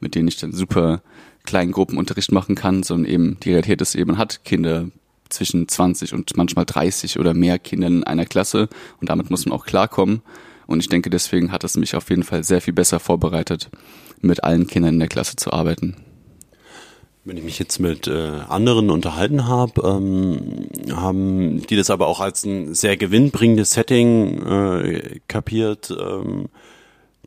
mit 0.00 0.14
denen 0.14 0.28
ich 0.28 0.38
dann 0.38 0.52
super 0.52 1.02
kleinen 1.44 1.72
Gruppenunterricht 1.72 2.32
machen 2.32 2.54
kann, 2.54 2.82
sondern 2.82 3.10
eben 3.10 3.40
die 3.40 3.50
Realität 3.50 3.80
ist 3.80 3.94
eben, 3.94 4.18
hat 4.18 4.44
Kinder 4.44 4.88
zwischen 5.28 5.68
20 5.68 6.12
und 6.14 6.36
manchmal 6.36 6.64
30 6.64 7.18
oder 7.18 7.34
mehr 7.34 7.58
Kindern 7.58 7.98
in 7.98 8.04
einer 8.04 8.26
Klasse 8.26 8.68
und 9.00 9.08
damit 9.08 9.30
muss 9.30 9.46
man 9.46 9.58
auch 9.58 9.66
klarkommen. 9.66 10.22
Und 10.66 10.80
ich 10.80 10.88
denke, 10.88 11.10
deswegen 11.10 11.52
hat 11.52 11.64
es 11.64 11.76
mich 11.76 11.94
auf 11.94 12.10
jeden 12.10 12.22
Fall 12.22 12.44
sehr 12.44 12.60
viel 12.60 12.74
besser 12.74 13.00
vorbereitet, 13.00 13.70
mit 14.20 14.44
allen 14.44 14.66
Kindern 14.66 14.94
in 14.94 15.00
der 15.00 15.08
Klasse 15.08 15.36
zu 15.36 15.52
arbeiten. 15.52 15.96
Wenn 17.24 17.36
ich 17.36 17.44
mich 17.44 17.58
jetzt 17.58 17.80
mit 17.80 18.06
äh, 18.06 18.40
anderen 18.48 18.88
unterhalten 18.88 19.48
habe, 19.48 19.82
ähm, 19.84 20.68
haben 20.94 21.60
die 21.66 21.74
das 21.74 21.90
aber 21.90 22.06
auch 22.06 22.20
als 22.20 22.44
ein 22.44 22.72
sehr 22.72 22.96
gewinnbringendes 22.96 23.72
Setting 23.72 24.46
äh, 24.46 25.20
kapiert, 25.26 25.90
ähm, 25.90 26.46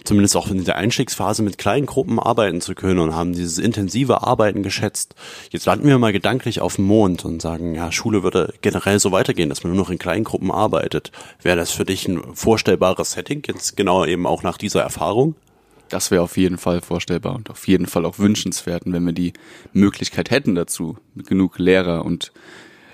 zumindest 0.03 0.35
auch 0.35 0.49
in 0.49 0.63
der 0.63 0.77
Einstiegsphase 0.77 1.43
mit 1.43 1.57
kleinen 1.57 1.85
Gruppen 1.85 2.19
arbeiten 2.19 2.61
zu 2.61 2.75
können 2.75 2.99
und 2.99 3.15
haben 3.15 3.33
dieses 3.33 3.57
intensive 3.57 4.23
Arbeiten 4.23 4.63
geschätzt. 4.63 5.15
Jetzt 5.51 5.65
landen 5.65 5.87
wir 5.87 5.97
mal 5.99 6.13
gedanklich 6.13 6.61
auf 6.61 6.75
dem 6.75 6.85
Mond 6.85 7.25
und 7.25 7.41
sagen, 7.41 7.75
ja, 7.75 7.91
Schule 7.91 8.23
würde 8.23 8.53
generell 8.61 8.99
so 8.99 9.11
weitergehen, 9.11 9.49
dass 9.49 9.63
man 9.63 9.73
nur 9.73 9.83
noch 9.83 9.89
in 9.89 9.99
kleinen 9.99 10.23
Gruppen 10.23 10.51
arbeitet. 10.51 11.11
Wäre 11.41 11.57
das 11.57 11.71
für 11.71 11.85
dich 11.85 12.07
ein 12.07 12.21
vorstellbares 12.33 13.11
Setting, 13.11 13.43
jetzt 13.47 13.77
genau 13.77 14.05
eben 14.05 14.25
auch 14.25 14.43
nach 14.43 14.57
dieser 14.57 14.81
Erfahrung? 14.81 15.35
Das 15.89 16.11
wäre 16.11 16.21
auf 16.21 16.37
jeden 16.37 16.57
Fall 16.57 16.81
vorstellbar 16.81 17.35
und 17.35 17.49
auf 17.49 17.67
jeden 17.67 17.87
Fall 17.87 18.05
auch 18.05 18.19
wünschenswert, 18.19 18.83
wenn 18.85 19.05
wir 19.05 19.13
die 19.13 19.33
Möglichkeit 19.73 20.29
hätten 20.29 20.53
dazu, 20.53 20.97
mit 21.15 21.27
genug 21.27 21.57
Lehrer 21.57 22.05
und 22.05 22.31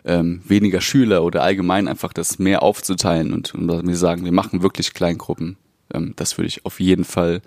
ähm, 0.06 0.42
weniger 0.46 0.82
Schüler 0.82 1.24
oder 1.24 1.44
allgemein 1.44 1.88
einfach 1.88 2.14
das 2.14 2.40
mehr 2.40 2.64
aufzuteilen 2.64 3.34
und, 3.34 3.54
und 3.54 3.88
wir 3.88 3.98
sagen, 3.98 4.24
wir 4.24 4.32
machen 4.32 4.62
wirklich 4.62 4.94
Kleingruppen. 4.94 5.58
Ähm, 5.94 6.14
das 6.16 6.38
würde 6.38 6.48
ich 6.48 6.66
auf 6.66 6.80
jeden 6.80 7.06
Fall 7.06 7.42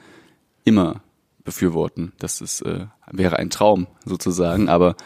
immer 0.64 1.02
befürworten. 1.44 2.12
Das 2.18 2.40
ist, 2.40 2.62
äh, 2.62 2.86
wäre 3.10 3.38
ein 3.38 3.50
Traum 3.50 3.86
sozusagen, 4.04 4.68
aber 4.68 4.96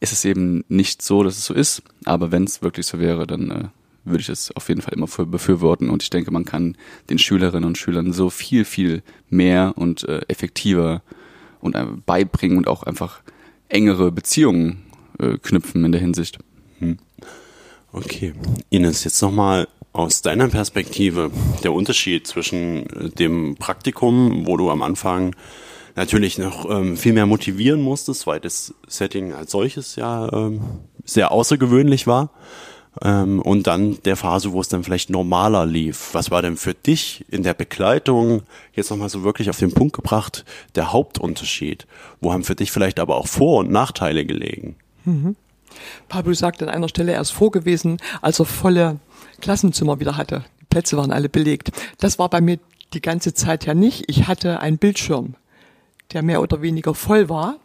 es 0.00 0.12
ist 0.12 0.24
eben 0.24 0.64
nicht 0.68 1.02
so, 1.02 1.22
dass 1.22 1.36
es 1.36 1.44
so 1.44 1.54
ist. 1.54 1.82
Aber 2.04 2.32
wenn 2.32 2.44
es 2.44 2.62
wirklich 2.62 2.86
so 2.86 2.98
wäre, 2.98 3.26
dann 3.26 3.50
äh, 3.50 3.64
würde 4.04 4.22
ich 4.22 4.28
es 4.28 4.50
auf 4.56 4.68
jeden 4.68 4.80
Fall 4.80 4.94
immer 4.94 5.06
für 5.06 5.26
befürworten. 5.26 5.90
Und 5.90 6.02
ich 6.02 6.10
denke, 6.10 6.30
man 6.30 6.44
kann 6.44 6.76
den 7.10 7.18
Schülerinnen 7.18 7.64
und 7.64 7.78
Schülern 7.78 8.12
so 8.12 8.30
viel, 8.30 8.64
viel 8.64 9.02
mehr 9.28 9.74
und 9.76 10.08
äh, 10.08 10.22
effektiver 10.28 11.02
und 11.60 11.76
äh, 11.76 11.86
beibringen 12.06 12.56
und 12.56 12.66
auch 12.66 12.82
einfach 12.82 13.20
engere 13.68 14.10
Beziehungen 14.10 14.82
äh, 15.18 15.36
knüpfen 15.38 15.84
in 15.84 15.92
der 15.92 16.00
Hinsicht. 16.00 16.38
Hm. 16.78 16.98
Okay. 17.92 18.32
Ines, 18.70 19.04
jetzt 19.04 19.20
nochmal 19.20 19.68
aus 19.92 20.22
deiner 20.22 20.48
Perspektive 20.48 21.30
der 21.64 21.72
Unterschied 21.72 22.26
zwischen 22.26 22.86
äh, 22.90 23.10
dem 23.10 23.56
Praktikum, 23.56 24.46
wo 24.46 24.56
du 24.56 24.70
am 24.70 24.82
Anfang 24.82 25.34
natürlich 25.96 26.38
noch 26.38 26.70
ähm, 26.70 26.96
viel 26.96 27.12
mehr 27.12 27.26
motivieren 27.26 27.82
musstest, 27.82 28.26
weil 28.26 28.40
das 28.40 28.74
Setting 28.86 29.32
als 29.32 29.50
solches 29.50 29.96
ja 29.96 30.32
ähm, 30.32 30.60
sehr 31.04 31.32
außergewöhnlich 31.32 32.06
war, 32.06 32.30
ähm, 33.02 33.40
und 33.40 33.66
dann 33.66 33.98
der 34.04 34.16
Phase, 34.16 34.52
wo 34.52 34.60
es 34.60 34.68
dann 34.68 34.82
vielleicht 34.82 35.10
normaler 35.10 35.64
lief. 35.64 36.10
Was 36.12 36.30
war 36.30 36.42
denn 36.42 36.56
für 36.56 36.74
dich 36.74 37.24
in 37.28 37.42
der 37.42 37.54
Begleitung 37.54 38.42
jetzt 38.74 38.90
nochmal 38.90 39.08
so 39.08 39.22
wirklich 39.22 39.48
auf 39.48 39.58
den 39.58 39.72
Punkt 39.72 39.94
gebracht, 39.94 40.44
der 40.74 40.92
Hauptunterschied? 40.92 41.86
Wo 42.20 42.32
haben 42.32 42.44
für 42.44 42.56
dich 42.56 42.72
vielleicht 42.72 42.98
aber 42.98 43.16
auch 43.16 43.28
Vor- 43.28 43.60
und 43.60 43.70
Nachteile 43.70 44.26
gelegen? 44.26 44.76
Mhm. 45.04 45.36
Pablo 46.08 46.32
sagt 46.34 46.62
an 46.62 46.68
einer 46.68 46.88
Stelle, 46.88 47.12
er 47.12 47.20
ist 47.20 47.30
froh 47.30 47.50
gewesen, 47.50 47.98
als 48.22 48.40
er 48.40 48.44
volle 48.44 48.98
Klassenzimmer 49.40 50.00
wieder 50.00 50.16
hatte. 50.16 50.44
Die 50.60 50.66
Plätze 50.66 50.96
waren 50.96 51.12
alle 51.12 51.28
belegt. 51.28 51.70
Das 51.98 52.18
war 52.18 52.28
bei 52.28 52.40
mir 52.40 52.58
die 52.92 53.00
ganze 53.00 53.34
Zeit 53.34 53.66
ja 53.66 53.74
nicht. 53.74 54.04
Ich 54.08 54.28
hatte 54.28 54.60
einen 54.60 54.78
Bildschirm, 54.78 55.34
der 56.12 56.22
mehr 56.22 56.42
oder 56.42 56.62
weniger 56.62 56.94
voll 56.94 57.28
war. 57.28 57.56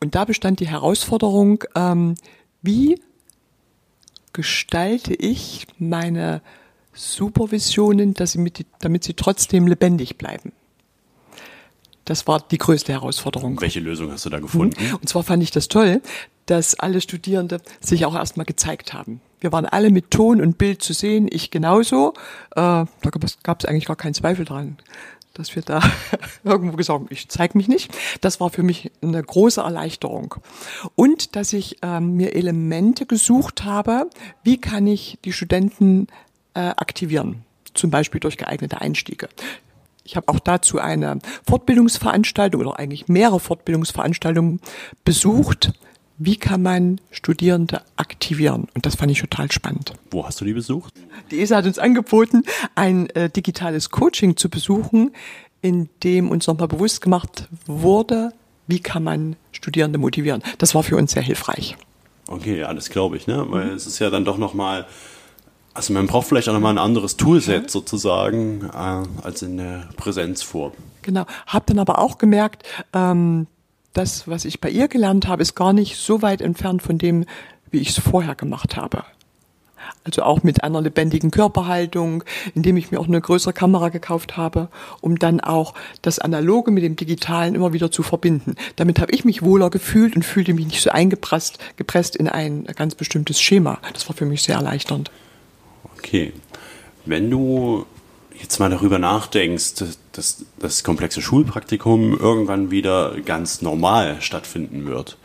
Und 0.00 0.14
da 0.14 0.24
bestand 0.24 0.60
die 0.60 0.68
Herausforderung, 0.68 1.64
ähm, 1.74 2.14
wie 2.62 3.00
gestalte 4.32 5.14
ich 5.14 5.66
meine 5.78 6.42
Supervisionen, 6.92 8.14
dass 8.14 8.32
sie 8.32 8.38
mit, 8.38 8.66
damit 8.80 9.04
sie 9.04 9.14
trotzdem 9.14 9.66
lebendig 9.66 10.16
bleiben. 10.18 10.52
Das 12.04 12.26
war 12.26 12.40
die 12.40 12.58
größte 12.58 12.92
Herausforderung. 12.92 13.60
Welche 13.60 13.80
Lösung 13.80 14.10
hast 14.10 14.26
du 14.26 14.30
da 14.30 14.38
gefunden? 14.38 14.76
Und 14.94 15.08
zwar 15.08 15.22
fand 15.22 15.42
ich 15.42 15.50
das 15.50 15.68
toll, 15.68 16.02
dass 16.46 16.78
alle 16.78 17.00
Studierende 17.00 17.62
sich 17.80 18.04
auch 18.04 18.14
erstmal 18.14 18.44
gezeigt 18.44 18.92
haben. 18.92 19.20
Wir 19.44 19.52
waren 19.52 19.66
alle 19.66 19.90
mit 19.90 20.10
Ton 20.10 20.40
und 20.40 20.56
Bild 20.56 20.80
zu 20.80 20.94
sehen, 20.94 21.28
ich 21.30 21.50
genauso. 21.50 22.14
Äh, 22.52 22.54
da 22.54 22.86
gab 23.42 23.62
es 23.62 23.66
eigentlich 23.66 23.84
gar 23.84 23.94
keinen 23.94 24.14
Zweifel 24.14 24.46
dran 24.46 24.78
dass 25.36 25.56
wir 25.56 25.62
da 25.62 25.80
irgendwo 26.44 26.76
gesagt 26.76 27.00
haben, 27.00 27.06
ich 27.10 27.28
zeige 27.28 27.58
mich 27.58 27.66
nicht. 27.66 27.92
Das 28.20 28.38
war 28.38 28.50
für 28.50 28.62
mich 28.62 28.92
eine 29.02 29.20
große 29.20 29.60
Erleichterung. 29.60 30.36
Und 30.94 31.34
dass 31.34 31.52
ich 31.52 31.78
ähm, 31.82 32.14
mir 32.14 32.36
Elemente 32.36 33.04
gesucht 33.04 33.64
habe, 33.64 34.08
wie 34.44 34.60
kann 34.60 34.86
ich 34.86 35.18
die 35.24 35.32
Studenten 35.32 36.06
äh, 36.54 36.60
aktivieren, 36.60 37.42
zum 37.74 37.90
Beispiel 37.90 38.20
durch 38.20 38.36
geeignete 38.36 38.80
Einstiege. 38.80 39.28
Ich 40.04 40.14
habe 40.14 40.28
auch 40.28 40.38
dazu 40.38 40.78
eine 40.78 41.18
Fortbildungsveranstaltung 41.48 42.60
oder 42.60 42.78
eigentlich 42.78 43.08
mehrere 43.08 43.40
Fortbildungsveranstaltungen 43.40 44.60
besucht, 45.04 45.72
wie 46.18 46.36
kann 46.36 46.62
man 46.62 47.00
Studierende 47.10 47.82
aktivieren? 47.96 48.68
Und 48.74 48.86
das 48.86 48.94
fand 48.96 49.10
ich 49.10 49.20
total 49.20 49.50
spannend. 49.50 49.94
Wo 50.10 50.26
hast 50.26 50.40
du 50.40 50.44
die 50.44 50.52
besucht? 50.52 50.92
Die 51.30 51.40
ESA 51.40 51.56
hat 51.56 51.66
uns 51.66 51.78
angeboten, 51.78 52.44
ein 52.74 53.10
äh, 53.10 53.30
digitales 53.30 53.90
Coaching 53.90 54.36
zu 54.36 54.48
besuchen, 54.48 55.12
in 55.60 55.88
dem 56.02 56.30
uns 56.30 56.46
nochmal 56.46 56.68
bewusst 56.68 57.00
gemacht 57.00 57.48
wurde, 57.66 58.32
wie 58.66 58.80
kann 58.80 59.02
man 59.02 59.36
Studierende 59.52 59.98
motivieren. 59.98 60.42
Das 60.58 60.74
war 60.74 60.82
für 60.82 60.96
uns 60.96 61.12
sehr 61.12 61.22
hilfreich. 61.22 61.76
Okay, 62.26 62.58
ja, 62.60 62.72
das 62.72 62.90
glaube 62.90 63.16
ich, 63.16 63.26
ne? 63.26 63.44
Weil 63.48 63.70
es 63.70 63.86
ist 63.86 63.98
ja 63.98 64.10
dann 64.10 64.24
doch 64.24 64.38
nochmal, 64.38 64.86
also 65.74 65.92
man 65.92 66.06
braucht 66.06 66.28
vielleicht 66.28 66.48
auch 66.48 66.54
nochmal 66.54 66.74
ein 66.74 66.78
anderes 66.78 67.16
Toolset 67.16 67.70
sozusagen 67.70 68.70
äh, 68.72 69.22
als 69.22 69.42
in 69.42 69.58
der 69.58 69.88
Präsenzform. 69.96 70.72
Genau, 71.02 71.26
habe 71.46 71.64
dann 71.66 71.78
aber 71.78 71.98
auch 71.98 72.16
gemerkt, 72.16 72.62
ähm, 72.94 73.46
das, 73.94 74.28
was 74.28 74.44
ich 74.44 74.60
bei 74.60 74.68
ihr 74.68 74.88
gelernt 74.88 75.26
habe, 75.26 75.42
ist 75.42 75.54
gar 75.54 75.72
nicht 75.72 75.96
so 75.96 76.20
weit 76.20 76.42
entfernt 76.42 76.82
von 76.82 76.98
dem, 76.98 77.24
wie 77.70 77.78
ich 77.78 77.90
es 77.90 77.98
vorher 77.98 78.34
gemacht 78.34 78.76
habe. 78.76 79.04
Also 80.04 80.22
auch 80.22 80.42
mit 80.42 80.62
einer 80.64 80.80
lebendigen 80.80 81.30
Körperhaltung, 81.30 82.24
indem 82.54 82.76
ich 82.76 82.90
mir 82.90 83.00
auch 83.00 83.08
eine 83.08 83.20
größere 83.20 83.52
Kamera 83.52 83.88
gekauft 83.88 84.36
habe, 84.36 84.68
um 85.00 85.18
dann 85.18 85.40
auch 85.40 85.74
das 86.02 86.18
Analoge 86.18 86.70
mit 86.70 86.84
dem 86.84 86.96
Digitalen 86.96 87.54
immer 87.54 87.72
wieder 87.72 87.90
zu 87.90 88.02
verbinden. 88.02 88.56
Damit 88.76 89.00
habe 89.00 89.12
ich 89.12 89.24
mich 89.24 89.42
wohler 89.42 89.70
gefühlt 89.70 90.16
und 90.16 90.24
fühlte 90.24 90.54
mich 90.54 90.66
nicht 90.66 90.82
so 90.82 90.90
eingepresst 90.90 91.58
gepresst 91.76 92.16
in 92.16 92.28
ein 92.28 92.64
ganz 92.76 92.94
bestimmtes 92.94 93.40
Schema. 93.40 93.78
Das 93.92 94.08
war 94.08 94.16
für 94.16 94.26
mich 94.26 94.42
sehr 94.42 94.56
erleichternd. 94.56 95.10
Okay. 95.98 96.32
Wenn 97.06 97.30
du 97.30 97.86
jetzt 98.40 98.58
mal 98.58 98.70
darüber 98.70 98.98
nachdenkst, 98.98 99.74
dass 100.12 100.44
das 100.58 100.84
komplexe 100.84 101.22
Schulpraktikum 101.22 102.18
irgendwann 102.18 102.70
wieder 102.70 103.20
ganz 103.24 103.62
normal 103.62 104.20
stattfinden 104.20 104.86
wird, 104.86 105.16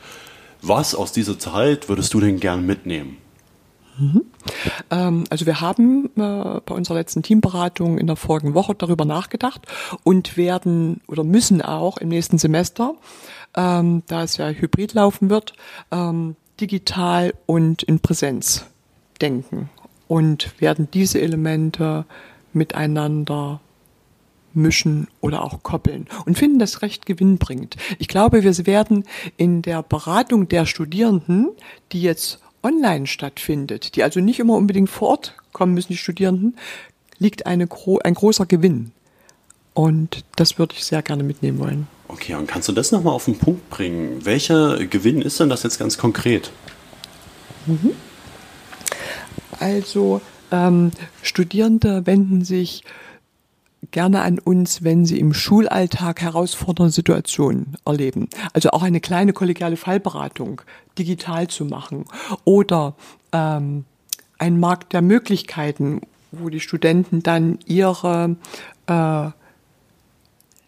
was 0.62 0.96
aus 0.96 1.12
dieser 1.12 1.40
Zeit 1.40 1.90
würdest 1.90 2.14
du 2.14 2.20
denn 2.20 2.40
gern 2.40 2.66
mitnehmen? 2.66 3.18
Mhm. 4.00 4.22
Ähm, 4.90 5.24
also 5.30 5.46
wir 5.46 5.62
haben 5.62 6.06
äh, 6.16 6.62
bei 6.66 6.74
unserer 6.74 6.98
letzten 6.98 7.22
Teamberatung 7.22 7.98
in 7.98 8.08
der 8.08 8.16
vorigen 8.16 8.54
Woche 8.54 8.74
darüber 8.76 9.06
nachgedacht 9.06 9.68
und 10.04 10.38
werden 10.38 11.02
oder 11.08 11.24
müssen 11.24 11.62
auch 11.62 11.98
im 11.98 12.10
nächsten 12.10 12.38
Semester, 12.38 12.96
ähm, 13.56 14.04
da 14.08 14.24
es 14.24 14.38
ja 14.38 14.50
hybrid 14.50 14.94
laufen 14.94 15.30
wird, 15.30 15.54
ähm, 15.92 16.36
digital 16.62 17.34
und 17.46 17.84
in 17.84 18.00
Präsenz 18.00 18.66
denken 19.22 19.70
und 20.08 20.60
werden 20.62 20.88
diese 20.92 21.22
Elemente 21.22 22.06
miteinander 22.54 23.60
mischen 24.54 25.08
oder 25.22 25.44
auch 25.44 25.62
koppeln 25.64 26.08
und 26.26 26.38
finden 26.38 26.60
das 26.60 26.82
recht 26.82 27.06
gewinnbringend. 27.06 27.78
Ich 28.00 28.08
glaube, 28.08 28.44
wir 28.44 28.66
werden 28.66 29.06
in 29.38 29.62
der 29.62 29.84
Beratung 29.84 30.48
der 30.48 30.66
Studierenden, 30.66 31.50
die 31.92 32.02
jetzt 32.02 32.40
online 32.64 33.08
stattfindet, 33.08 33.96
die 33.96 34.04
also 34.04 34.20
nicht 34.20 34.40
immer 34.40 34.56
unbedingt 34.56 34.90
vor 34.90 35.10
Ort 35.10 35.36
kommen 35.54 35.74
müssen, 35.74 35.94
die 35.94 35.98
Studierenden, 35.98 36.58
liegt 37.20 37.46
eine, 37.46 37.68
ein 38.04 38.14
großer 38.14 38.46
Gewinn. 38.46 38.92
Und 39.74 40.24
das 40.36 40.58
würde 40.58 40.76
ich 40.76 40.84
sehr 40.84 41.02
gerne 41.02 41.24
mitnehmen 41.24 41.60
wollen. 41.60 41.88
Okay, 42.08 42.34
und 42.34 42.48
kannst 42.48 42.68
du 42.68 42.72
das 42.72 42.92
nochmal 42.92 43.14
auf 43.14 43.26
den 43.26 43.38
Punkt 43.38 43.70
bringen? 43.70 44.26
Welcher 44.26 44.86
Gewinn 44.88 45.22
ist 45.22 45.40
denn 45.40 45.50
das 45.50 45.64
jetzt 45.64 45.78
ganz 45.78 45.98
konkret? 45.98 46.52
Mhm. 47.66 47.92
Also 49.60 50.22
ähm, 50.52 50.92
Studierende 51.22 52.06
wenden 52.06 52.44
sich 52.44 52.84
gerne 53.92 54.22
an 54.22 54.40
uns, 54.40 54.84
wenn 54.84 55.06
sie 55.06 55.20
im 55.20 55.34
Schulalltag 55.34 56.22
herausfordernde 56.22 56.92
Situationen 56.92 57.78
erleben. 57.86 58.30
Also 58.54 58.72
auch 58.72 58.84
eine 58.84 59.00
kleine 59.00 59.34
kollegiale 59.34 59.78
Fallberatung 59.78 60.62
digital 60.98 61.48
zu 61.48 61.66
machen 61.66 62.06
oder 62.44 62.96
ähm, 63.32 63.86
ein 64.38 64.60
Markt 64.60 64.94
der 64.94 65.02
Möglichkeiten, 65.02 66.02
wo 66.32 66.50
die 66.50 66.60
Studenten 66.60 67.24
dann 67.24 67.60
ihre 67.66 68.36
äh, 68.88 69.30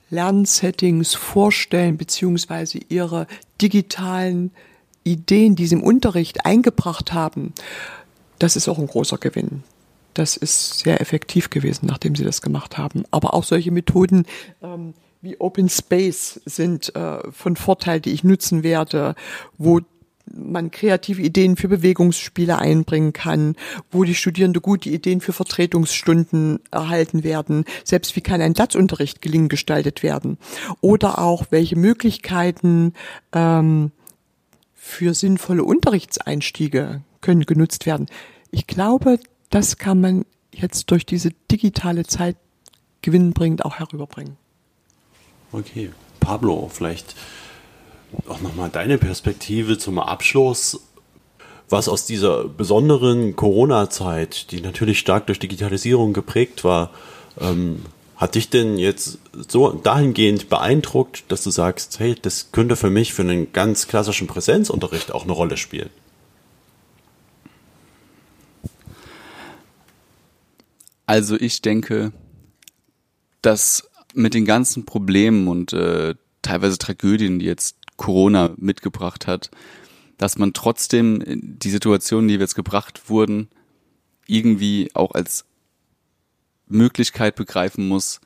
Lernsettings 0.09 1.13
vorstellen, 1.13 1.97
beziehungsweise 1.97 2.79
ihre 2.89 3.27
digitalen 3.61 4.51
Ideen, 5.03 5.55
die 5.55 5.67
sie 5.67 5.75
im 5.75 5.83
Unterricht 5.83 6.45
eingebracht 6.45 7.13
haben. 7.13 7.53
Das 8.41 8.55
ist 8.55 8.67
auch 8.67 8.79
ein 8.79 8.88
großer 8.88 9.17
Gewinn 9.17 9.63
das 10.13 10.38
ist 10.38 10.79
sehr 10.79 11.01
effektiv 11.01 11.50
gewesen, 11.50 11.86
nachdem 11.86 12.15
sie 12.15 12.24
das 12.24 12.41
gemacht 12.41 12.77
haben. 12.77 13.03
Aber 13.12 13.33
auch 13.33 13.43
solche 13.43 13.71
Methoden 13.71 14.25
ähm, 14.62 14.93
wie 15.21 15.39
Open 15.39 15.69
Space 15.69 16.41
sind 16.45 16.95
äh, 16.95 17.19
von 17.31 17.55
Vorteil, 17.55 18.01
die 18.01 18.12
ich 18.12 18.24
nutzen 18.24 18.63
werde, 18.63 19.15
wo 19.57 19.81
man 20.33 20.71
kreative 20.71 21.21
Ideen 21.21 21.57
für 21.57 21.67
Bewegungsspiele 21.67 22.57
einbringen 22.57 23.12
kann, 23.12 23.55
wo 23.91 24.03
die 24.03 24.15
Studierende 24.15 24.62
gute 24.62 24.89
Ideen 24.89 25.19
für 25.19 25.33
Vertretungsstunden 25.33 26.60
erhalten 26.71 27.24
werden, 27.24 27.65
selbst 27.83 28.15
wie 28.15 28.21
kann 28.21 28.41
ein 28.41 28.53
Platzunterricht 28.53 29.21
gelingen 29.21 29.50
gestaltet 29.50 30.03
werden 30.03 30.38
oder 30.79 31.19
auch 31.19 31.48
welche 31.50 31.75
Möglichkeiten 31.75 32.93
ähm, 33.33 33.91
für 34.74 35.13
sinnvolle 35.13 35.63
Unterrichtseinstiege 35.63 37.01
können 37.22 37.46
genutzt 37.46 37.86
werden. 37.86 38.08
Ich 38.51 38.68
glaube, 38.68 39.20
das 39.50 39.78
kann 39.78 40.01
man 40.01 40.25
jetzt 40.54 40.92
durch 40.92 41.06
diese 41.06 41.32
digitale 41.50 42.06
Zeit 42.06 42.36
gewinnbringend 43.01 43.66
auch 43.66 43.80
herüberbringen. 43.80 44.38
Okay, 45.51 45.92
Pablo, 46.20 46.70
vielleicht 46.72 47.16
auch 48.28 48.42
nochmal 48.42 48.70
deine 48.70 48.98
Perspektive 48.98 49.78
zum 49.78 50.00
Abschluss. 50.00 50.82
Was 51.70 51.88
aus 51.88 52.06
dieser 52.06 52.46
besonderen 52.50 53.36
Corona-Zeit, 53.38 54.51
die 54.51 54.60
natürlich 54.60 55.00
stark 55.00 55.28
durch 55.28 55.40
Digitalisierung 55.40 56.12
geprägt 56.12 56.66
war, 56.66 56.92
ähm, 57.40 57.86
hat 58.18 58.36
dich 58.36 58.50
denn 58.50 58.78
jetzt 58.78 59.18
so 59.48 59.72
dahingehend 59.72 60.50
beeindruckt, 60.50 61.24
dass 61.30 61.44
du 61.44 61.50
sagst, 61.50 62.00
hey, 62.00 62.16
das 62.22 62.51
könnte 62.51 62.75
für 62.75 62.90
mich 62.90 63.13
für 63.13 63.24
einen 63.24 63.51
ganz 63.54 63.88
klassischen 63.88 64.28
Präsenzunterricht 64.28 65.12
auch 65.13 65.24
eine 65.24 65.32
Rolle 65.32 65.58
spielen? 65.58 65.90
Also 71.12 71.36
ich 71.36 71.62
denke, 71.62 72.13
dass 73.41 73.89
mit 74.13 74.34
den 74.34 74.46
ganzen 74.46 74.86
Problemen 74.86 75.50
und 75.50 75.74
äh, 75.74 76.15
teilweise 76.41 76.77
Tragödien, 76.77 77.39
die 77.39 77.48
jetzt 77.48 77.75
Corona 77.98 78.53
mitgebracht 78.56 79.27
hat, 79.27 79.51
dass 80.18 80.38
man 80.38 80.53
trotzdem 80.53 81.22
die 81.27 81.70
Situationen, 81.70 82.30
die 82.30 82.36
jetzt 82.36 82.56
gebracht 82.56 83.10
wurden, 83.10 83.50
irgendwie 84.25 84.89
auch 84.94 85.12
als 85.12 85.44
Möglichkeit 86.68 87.36
begreifen 87.36 87.89
muss, 87.89 88.22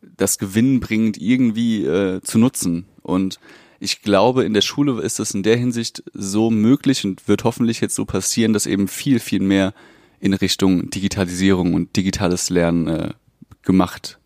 das 0.00 0.38
gewinnbringend 0.38 1.18
irgendwie 1.20 1.84
äh, 1.84 2.22
zu 2.22 2.38
nutzen. 2.38 2.86
Und 3.02 3.38
ich 3.78 4.00
glaube, 4.00 4.44
in 4.44 4.54
der 4.54 4.62
Schule 4.62 5.02
ist 5.02 5.20
es 5.20 5.34
in 5.34 5.42
der 5.42 5.58
Hinsicht 5.58 6.02
so 6.14 6.50
möglich 6.50 7.04
und 7.04 7.28
wird 7.28 7.44
hoffentlich 7.44 7.82
jetzt 7.82 7.94
so 7.94 8.06
passieren, 8.06 8.54
dass 8.54 8.64
eben 8.64 8.88
viel, 8.88 9.20
viel 9.20 9.40
mehr 9.40 9.74
in 10.22 10.34
Richtung 10.34 10.88
Digitalisierung 10.88 11.74
und 11.74 11.96
digitales 11.96 12.48
Lernen 12.48 12.86
äh, 12.86 13.10
gemacht 13.62 14.20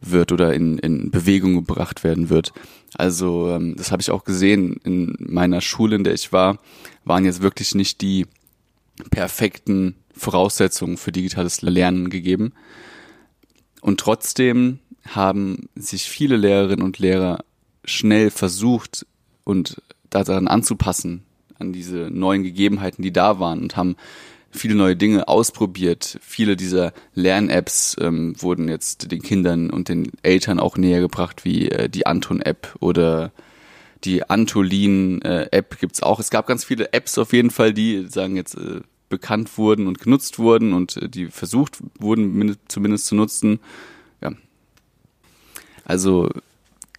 wird 0.00 0.30
oder 0.30 0.54
in, 0.54 0.78
in 0.78 1.10
Bewegung 1.10 1.56
gebracht 1.56 2.04
werden 2.04 2.30
wird. 2.30 2.52
Also 2.94 3.50
ähm, 3.50 3.74
das 3.76 3.90
habe 3.90 4.00
ich 4.00 4.12
auch 4.12 4.22
gesehen 4.22 4.78
in 4.84 5.16
meiner 5.18 5.60
Schule, 5.60 5.96
in 5.96 6.04
der 6.04 6.14
ich 6.14 6.32
war, 6.32 6.58
waren 7.04 7.24
jetzt 7.24 7.42
wirklich 7.42 7.74
nicht 7.74 8.02
die 8.02 8.26
perfekten 9.10 9.96
Voraussetzungen 10.12 10.96
für 10.96 11.10
digitales 11.10 11.60
Lernen 11.60 12.08
gegeben. 12.08 12.52
Und 13.80 13.98
trotzdem 13.98 14.78
haben 15.08 15.68
sich 15.74 16.04
viele 16.04 16.36
Lehrerinnen 16.36 16.84
und 16.84 17.00
Lehrer 17.00 17.44
schnell 17.84 18.30
versucht 18.30 19.06
und 19.42 19.82
daran 20.08 20.46
anzupassen, 20.46 21.24
an 21.58 21.72
diese 21.72 22.10
neuen 22.12 22.44
Gegebenheiten, 22.44 23.02
die 23.02 23.12
da 23.12 23.40
waren 23.40 23.60
und 23.60 23.76
haben 23.76 23.96
viele 24.56 24.74
neue 24.74 24.96
Dinge 24.96 25.28
ausprobiert. 25.28 26.18
Viele 26.22 26.56
dieser 26.56 26.92
Lern-Apps 27.14 27.96
ähm, 28.00 28.34
wurden 28.38 28.68
jetzt 28.68 29.10
den 29.10 29.22
Kindern 29.22 29.70
und 29.70 29.88
den 29.88 30.12
Eltern 30.22 30.60
auch 30.60 30.76
näher 30.76 31.00
gebracht, 31.00 31.44
wie 31.44 31.70
äh, 31.70 31.88
die 31.88 32.06
Anton-App 32.06 32.76
oder 32.80 33.32
die 34.04 34.28
Antolin-App 34.28 35.74
äh, 35.74 35.76
gibt's 35.78 36.02
auch. 36.02 36.20
Es 36.20 36.30
gab 36.30 36.46
ganz 36.46 36.64
viele 36.64 36.92
Apps 36.92 37.18
auf 37.18 37.32
jeden 37.32 37.50
Fall, 37.50 37.72
die 37.72 38.06
sagen 38.08 38.36
jetzt 38.36 38.56
äh, 38.56 38.80
bekannt 39.08 39.56
wurden 39.58 39.86
und 39.86 40.00
genutzt 40.00 40.38
wurden 40.38 40.72
und 40.72 40.96
äh, 40.96 41.08
die 41.08 41.26
versucht 41.26 41.78
wurden 41.98 42.56
zumindest 42.68 43.06
zu 43.06 43.14
nutzen. 43.14 43.60
Ja. 44.22 44.32
Also 45.84 46.30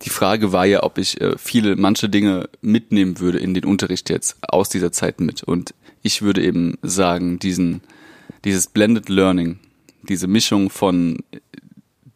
die 0.03 0.09
Frage 0.09 0.51
war 0.51 0.65
ja, 0.65 0.83
ob 0.83 0.97
ich 0.97 1.19
äh, 1.21 1.37
viele, 1.37 1.75
manche 1.75 2.09
Dinge 2.09 2.49
mitnehmen 2.61 3.19
würde 3.19 3.39
in 3.39 3.53
den 3.53 3.65
Unterricht 3.65 4.09
jetzt 4.09 4.37
aus 4.41 4.69
dieser 4.69 4.91
Zeit 4.91 5.19
mit. 5.19 5.43
Und 5.43 5.73
ich 6.01 6.21
würde 6.21 6.43
eben 6.43 6.77
sagen, 6.81 7.39
diesen, 7.39 7.81
dieses 8.45 8.67
Blended 8.67 9.09
Learning, 9.09 9.59
diese 10.03 10.27
Mischung 10.27 10.69
von 10.69 11.23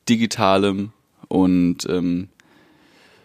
digitalem 0.07 0.91
und 1.27 1.87
ähm, 1.89 2.29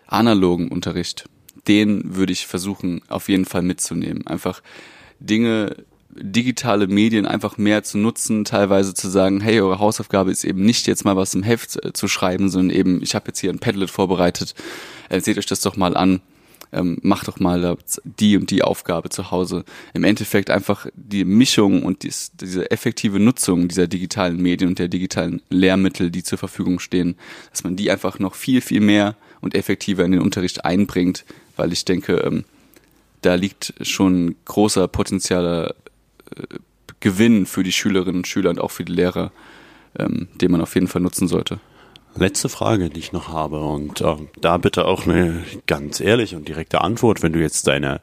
analogen 0.07 0.69
Unterricht, 0.69 1.29
den 1.69 2.17
würde 2.17 2.33
ich 2.33 2.47
versuchen 2.47 3.03
auf 3.09 3.29
jeden 3.29 3.45
Fall 3.45 3.63
mitzunehmen. 3.63 4.27
Einfach 4.27 4.63
Dinge, 5.21 5.77
digitale 6.21 6.87
Medien 6.87 7.27
einfach 7.27 7.59
mehr 7.59 7.83
zu 7.83 7.99
nutzen, 7.99 8.45
teilweise 8.45 8.95
zu 8.95 9.09
sagen, 9.09 9.41
hey, 9.41 9.61
eure 9.61 9.79
Hausaufgabe 9.79 10.31
ist 10.31 10.45
eben 10.45 10.65
nicht 10.65 10.87
jetzt 10.87 11.05
mal 11.05 11.17
was 11.17 11.35
im 11.35 11.43
Heft 11.43 11.85
äh, 11.85 11.93
zu 11.93 12.09
schreiben, 12.09 12.49
sondern 12.49 12.77
eben, 12.77 13.03
ich 13.03 13.15
habe 13.15 13.29
jetzt 13.29 13.41
hier 13.41 13.51
ein 13.51 13.59
Padlet 13.59 13.91
vorbereitet, 13.91 14.55
äh, 15.09 15.21
seht 15.21 15.39
euch 15.39 15.47
das 15.47 15.61
doch 15.61 15.77
mal 15.77 15.97
an 15.97 16.21
ähm, 16.73 16.99
mach 17.03 17.25
doch 17.25 17.39
mal 17.39 17.77
die 18.05 18.37
und 18.37 18.51
die 18.51 18.63
Aufgabe 18.63 19.09
zu 19.09 19.31
Hause. 19.31 19.65
Im 19.95 20.05
Endeffekt 20.05 20.51
einfach 20.51 20.87
die 20.95 21.25
Mischung 21.25 21.83
und 21.83 22.03
dies, 22.03 22.33
diese 22.39 22.71
effektive 22.71 23.19
Nutzung 23.19 23.69
dieser 23.69 23.87
digitalen 23.87 24.41
Medien 24.41 24.71
und 24.71 24.79
der 24.79 24.89
digitalen 24.89 25.43
Lehrmittel, 25.49 26.11
die 26.11 26.23
zur 26.23 26.39
Verfügung 26.39 26.79
stehen, 26.79 27.17
dass 27.51 27.65
man 27.65 27.77
die 27.77 27.91
einfach 27.91 28.19
noch 28.19 28.35
viel, 28.35 28.61
viel 28.61 28.81
mehr 28.81 29.17
und 29.41 29.55
effektiver 29.55 30.05
in 30.05 30.13
den 30.13 30.21
Unterricht 30.21 30.65
einbringt, 30.65 31.25
weil 31.57 31.73
ich 31.73 31.85
denke, 31.85 32.17
ähm, 32.17 32.45
da 33.23 33.35
liegt 33.35 33.75
schon 33.81 34.37
großer 34.45 34.89
potenzieller 34.89 35.75
Gewinn 37.01 37.47
für 37.47 37.63
die 37.63 37.73
Schülerinnen 37.73 38.21
und 38.21 38.27
Schüler 38.27 38.51
und 38.51 38.61
auch 38.61 38.71
für 38.71 38.85
die 38.85 38.93
Lehrer, 38.93 39.33
ähm, 39.99 40.29
den 40.35 40.51
man 40.51 40.61
auf 40.61 40.75
jeden 40.75 40.89
Fall 40.89 41.03
nutzen 41.03 41.29
sollte. 41.29 41.61
Letzte 42.15 42.49
Frage, 42.49 42.89
die 42.89 43.01
ich 43.01 43.13
noch 43.13 43.29
habe 43.29 43.61
und 43.61 44.01
äh, 44.01 44.17
da 44.41 44.57
bitte 44.57 44.87
auch 44.87 45.07
eine 45.07 45.45
ganz 45.67 46.01
ehrliche 46.01 46.37
und 46.37 46.49
direkte 46.49 46.81
Antwort, 46.81 47.23
wenn 47.23 47.33
du 47.33 47.41
jetzt 47.41 47.67
deine 47.67 48.01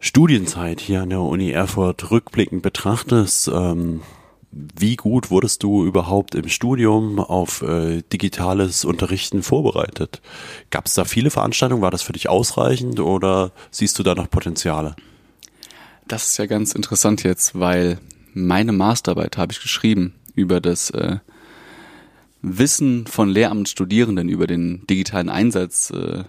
Studienzeit 0.00 0.80
hier 0.80 1.02
an 1.02 1.10
der 1.10 1.20
Uni 1.20 1.50
Erfurt 1.50 2.10
rückblickend 2.10 2.62
betrachtest. 2.62 3.48
Ähm, 3.48 4.02
wie 4.50 4.96
gut 4.96 5.30
wurdest 5.30 5.62
du 5.62 5.84
überhaupt 5.84 6.34
im 6.34 6.48
Studium 6.48 7.18
auf 7.18 7.62
äh, 7.62 8.02
digitales 8.12 8.84
Unterrichten 8.84 9.42
vorbereitet? 9.42 10.20
Gab 10.70 10.86
es 10.86 10.94
da 10.94 11.04
viele 11.04 11.30
Veranstaltungen? 11.30 11.82
War 11.82 11.90
das 11.90 12.02
für 12.02 12.12
dich 12.12 12.28
ausreichend 12.28 13.00
oder 13.00 13.52
siehst 13.70 13.98
du 13.98 14.02
da 14.02 14.14
noch 14.14 14.30
Potenziale? 14.30 14.94
Das 16.06 16.26
ist 16.26 16.36
ja 16.36 16.46
ganz 16.46 16.74
interessant 16.74 17.22
jetzt, 17.22 17.58
weil 17.58 17.98
meine 18.34 18.72
Masterarbeit 18.72 19.38
habe 19.38 19.52
ich 19.52 19.60
geschrieben 19.60 20.14
über 20.34 20.60
das 20.60 20.90
äh, 20.90 21.18
Wissen 22.42 23.06
von 23.06 23.30
Lehramtsstudierenden 23.30 24.28
über 24.28 24.46
den 24.46 24.86
digitalen 24.86 25.30
Einsatz, 25.30 25.90
äh, 25.90 26.24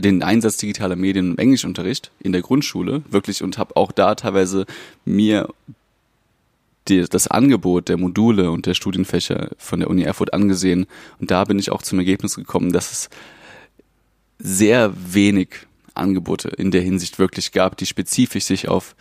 den 0.00 0.22
Einsatz 0.22 0.58
digitaler 0.58 0.96
Medien 0.96 1.32
im 1.32 1.38
Englischunterricht 1.38 2.10
in 2.20 2.32
der 2.32 2.42
Grundschule 2.42 3.02
wirklich 3.08 3.42
und 3.42 3.56
habe 3.56 3.76
auch 3.76 3.90
da 3.90 4.14
teilweise 4.16 4.66
mir 5.06 5.48
die, 6.88 7.04
das 7.08 7.26
Angebot 7.26 7.88
der 7.88 7.96
Module 7.96 8.50
und 8.50 8.66
der 8.66 8.74
Studienfächer 8.74 9.50
von 9.56 9.80
der 9.80 9.88
Uni 9.88 10.02
Erfurt 10.02 10.34
angesehen. 10.34 10.86
Und 11.18 11.30
da 11.30 11.44
bin 11.44 11.58
ich 11.58 11.70
auch 11.70 11.82
zum 11.82 11.98
Ergebnis 11.98 12.36
gekommen, 12.36 12.72
dass 12.72 12.92
es 12.92 13.10
sehr 14.38 14.92
wenig 14.94 15.66
Angebote 15.96 16.48
in 16.48 16.70
der 16.70 16.82
Hinsicht 16.82 17.18
wirklich 17.18 17.52
gab, 17.52 17.76
die 17.76 17.86
spezifisch 17.86 18.44
sich 18.44 18.68
auf 18.68 18.96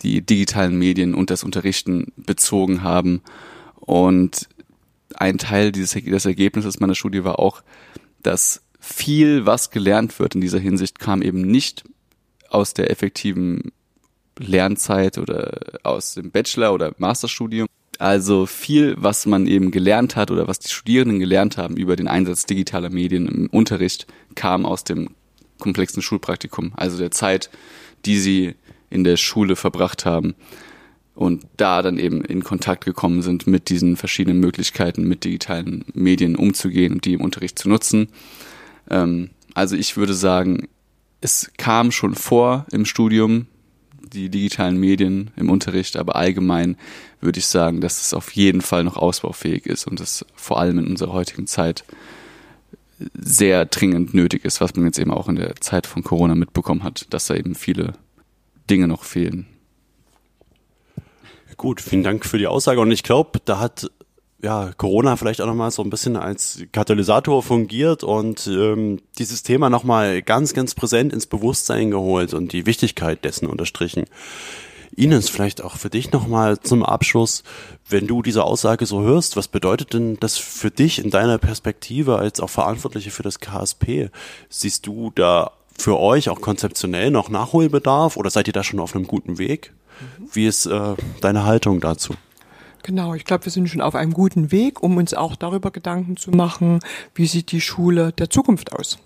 die 0.00 0.20
digitalen 0.22 0.78
Medien 0.78 1.14
und 1.14 1.30
das 1.30 1.44
Unterrichten 1.44 2.12
bezogen 2.16 2.82
haben 2.82 3.22
und 3.74 4.48
ein 5.14 5.38
Teil 5.38 5.72
dieses 5.72 5.92
des 6.02 6.26
Ergebnisses 6.26 6.80
meiner 6.80 6.94
Studie 6.94 7.24
war 7.24 7.38
auch, 7.38 7.62
dass 8.22 8.62
viel, 8.78 9.46
was 9.46 9.70
gelernt 9.70 10.18
wird 10.18 10.34
in 10.34 10.40
dieser 10.40 10.58
Hinsicht, 10.58 10.98
kam 10.98 11.22
eben 11.22 11.42
nicht 11.42 11.84
aus 12.50 12.74
der 12.74 12.90
effektiven 12.90 13.72
Lernzeit 14.38 15.18
oder 15.18 15.60
aus 15.82 16.14
dem 16.14 16.30
Bachelor- 16.30 16.72
oder 16.72 16.94
Masterstudium. 16.98 17.66
Also 17.98 18.46
viel, 18.46 18.94
was 18.96 19.26
man 19.26 19.46
eben 19.46 19.72
gelernt 19.72 20.14
hat 20.14 20.30
oder 20.30 20.46
was 20.46 20.60
die 20.60 20.68
Studierenden 20.68 21.18
gelernt 21.18 21.56
haben 21.56 21.76
über 21.76 21.96
den 21.96 22.06
Einsatz 22.06 22.46
digitaler 22.46 22.90
Medien 22.90 23.26
im 23.26 23.46
Unterricht, 23.48 24.06
kam 24.36 24.64
aus 24.64 24.84
dem 24.84 25.10
komplexen 25.58 26.02
Schulpraktikum, 26.02 26.72
also 26.76 26.98
der 26.98 27.10
Zeit, 27.10 27.50
die 28.04 28.18
sie 28.18 28.54
in 28.90 29.04
der 29.04 29.16
Schule 29.16 29.56
verbracht 29.56 30.04
haben 30.04 30.34
und 31.14 31.46
da 31.56 31.82
dann 31.82 31.98
eben 31.98 32.24
in 32.24 32.44
Kontakt 32.44 32.84
gekommen 32.84 33.22
sind 33.22 33.46
mit 33.46 33.70
diesen 33.70 33.96
verschiedenen 33.96 34.38
Möglichkeiten, 34.38 35.02
mit 35.02 35.24
digitalen 35.24 35.84
Medien 35.92 36.36
umzugehen 36.36 36.92
und 36.92 37.04
die 37.04 37.14
im 37.14 37.20
Unterricht 37.20 37.58
zu 37.58 37.68
nutzen. 37.68 38.08
Ähm, 38.88 39.30
also 39.54 39.74
ich 39.74 39.96
würde 39.96 40.14
sagen, 40.14 40.68
es 41.20 41.50
kam 41.56 41.90
schon 41.90 42.14
vor 42.14 42.66
im 42.70 42.84
Studium, 42.84 43.46
die 44.00 44.28
digitalen 44.28 44.78
Medien 44.78 45.32
im 45.36 45.50
Unterricht, 45.50 45.96
aber 45.96 46.16
allgemein 46.16 46.76
würde 47.20 47.40
ich 47.40 47.46
sagen, 47.46 47.80
dass 47.80 48.00
es 48.00 48.14
auf 48.14 48.30
jeden 48.30 48.60
Fall 48.60 48.84
noch 48.84 48.96
ausbaufähig 48.96 49.66
ist 49.66 49.86
und 49.86 50.00
es 50.00 50.24
vor 50.34 50.60
allem 50.60 50.78
in 50.78 50.86
unserer 50.86 51.12
heutigen 51.12 51.46
Zeit 51.46 51.84
sehr 53.14 53.64
dringend 53.66 54.14
nötig 54.14 54.44
ist, 54.44 54.60
was 54.60 54.74
man 54.74 54.86
jetzt 54.86 54.98
eben 54.98 55.12
auch 55.12 55.28
in 55.28 55.36
der 55.36 55.56
Zeit 55.56 55.86
von 55.86 56.02
Corona 56.02 56.34
mitbekommen 56.34 56.82
hat, 56.82 57.06
dass 57.10 57.26
da 57.26 57.34
eben 57.34 57.54
viele 57.54 57.94
Dinge 58.68 58.88
noch 58.88 59.04
fehlen. 59.04 59.46
Gut, 61.56 61.80
vielen 61.80 62.04
Dank 62.04 62.24
für 62.24 62.38
die 62.38 62.46
Aussage. 62.46 62.80
Und 62.80 62.92
ich 62.92 63.02
glaube, 63.02 63.40
da 63.44 63.58
hat 63.58 63.90
ja, 64.40 64.70
Corona 64.76 65.16
vielleicht 65.16 65.40
auch 65.40 65.46
nochmal 65.46 65.70
so 65.70 65.82
ein 65.82 65.90
bisschen 65.90 66.16
als 66.16 66.62
Katalysator 66.72 67.42
fungiert 67.42 68.04
und 68.04 68.46
ähm, 68.46 69.00
dieses 69.18 69.42
Thema 69.42 69.68
nochmal 69.68 70.22
ganz, 70.22 70.54
ganz 70.54 70.74
präsent 70.74 71.12
ins 71.12 71.26
Bewusstsein 71.26 71.90
geholt 71.90 72.34
und 72.34 72.52
die 72.52 72.64
Wichtigkeit 72.66 73.24
dessen 73.24 73.48
unterstrichen. 73.48 74.04
Ines, 74.96 75.28
vielleicht 75.28 75.62
auch 75.62 75.76
für 75.76 75.90
dich 75.90 76.12
nochmal 76.12 76.60
zum 76.60 76.82
Abschluss, 76.82 77.42
wenn 77.88 78.06
du 78.06 78.22
diese 78.22 78.44
Aussage 78.44 78.86
so 78.86 79.02
hörst, 79.02 79.36
was 79.36 79.48
bedeutet 79.48 79.94
denn 79.94 80.16
das 80.20 80.36
für 80.36 80.70
dich 80.70 80.98
in 80.98 81.10
deiner 81.10 81.38
Perspektive 81.38 82.18
als 82.18 82.40
auch 82.40 82.50
Verantwortliche 82.50 83.10
für 83.10 83.22
das 83.22 83.40
KSP? 83.40 84.10
Siehst 84.48 84.86
du 84.86 85.12
da 85.14 85.52
für 85.76 85.98
euch 85.98 86.28
auch 86.28 86.40
konzeptionell 86.40 87.10
noch 87.10 87.28
Nachholbedarf 87.28 88.16
oder 88.16 88.30
seid 88.30 88.48
ihr 88.48 88.52
da 88.52 88.64
schon 88.64 88.80
auf 88.80 88.94
einem 88.94 89.06
guten 89.06 89.38
Weg? 89.38 89.72
Wie 90.32 90.46
ist 90.46 90.66
äh, 90.66 90.94
deine 91.20 91.44
Haltung 91.44 91.80
dazu? 91.80 92.14
Genau, 92.82 93.14
ich 93.14 93.24
glaube, 93.24 93.44
wir 93.44 93.52
sind 93.52 93.68
schon 93.68 93.80
auf 93.80 93.94
einem 93.94 94.14
guten 94.14 94.50
Weg, 94.50 94.82
um 94.82 94.96
uns 94.96 95.12
auch 95.12 95.36
darüber 95.36 95.70
Gedanken 95.70 96.16
zu 96.16 96.30
machen, 96.30 96.80
wie 97.14 97.26
sieht 97.26 97.52
die 97.52 97.60
Schule 97.60 98.12
der 98.12 98.30
Zukunft 98.30 98.72
aus? 98.72 98.98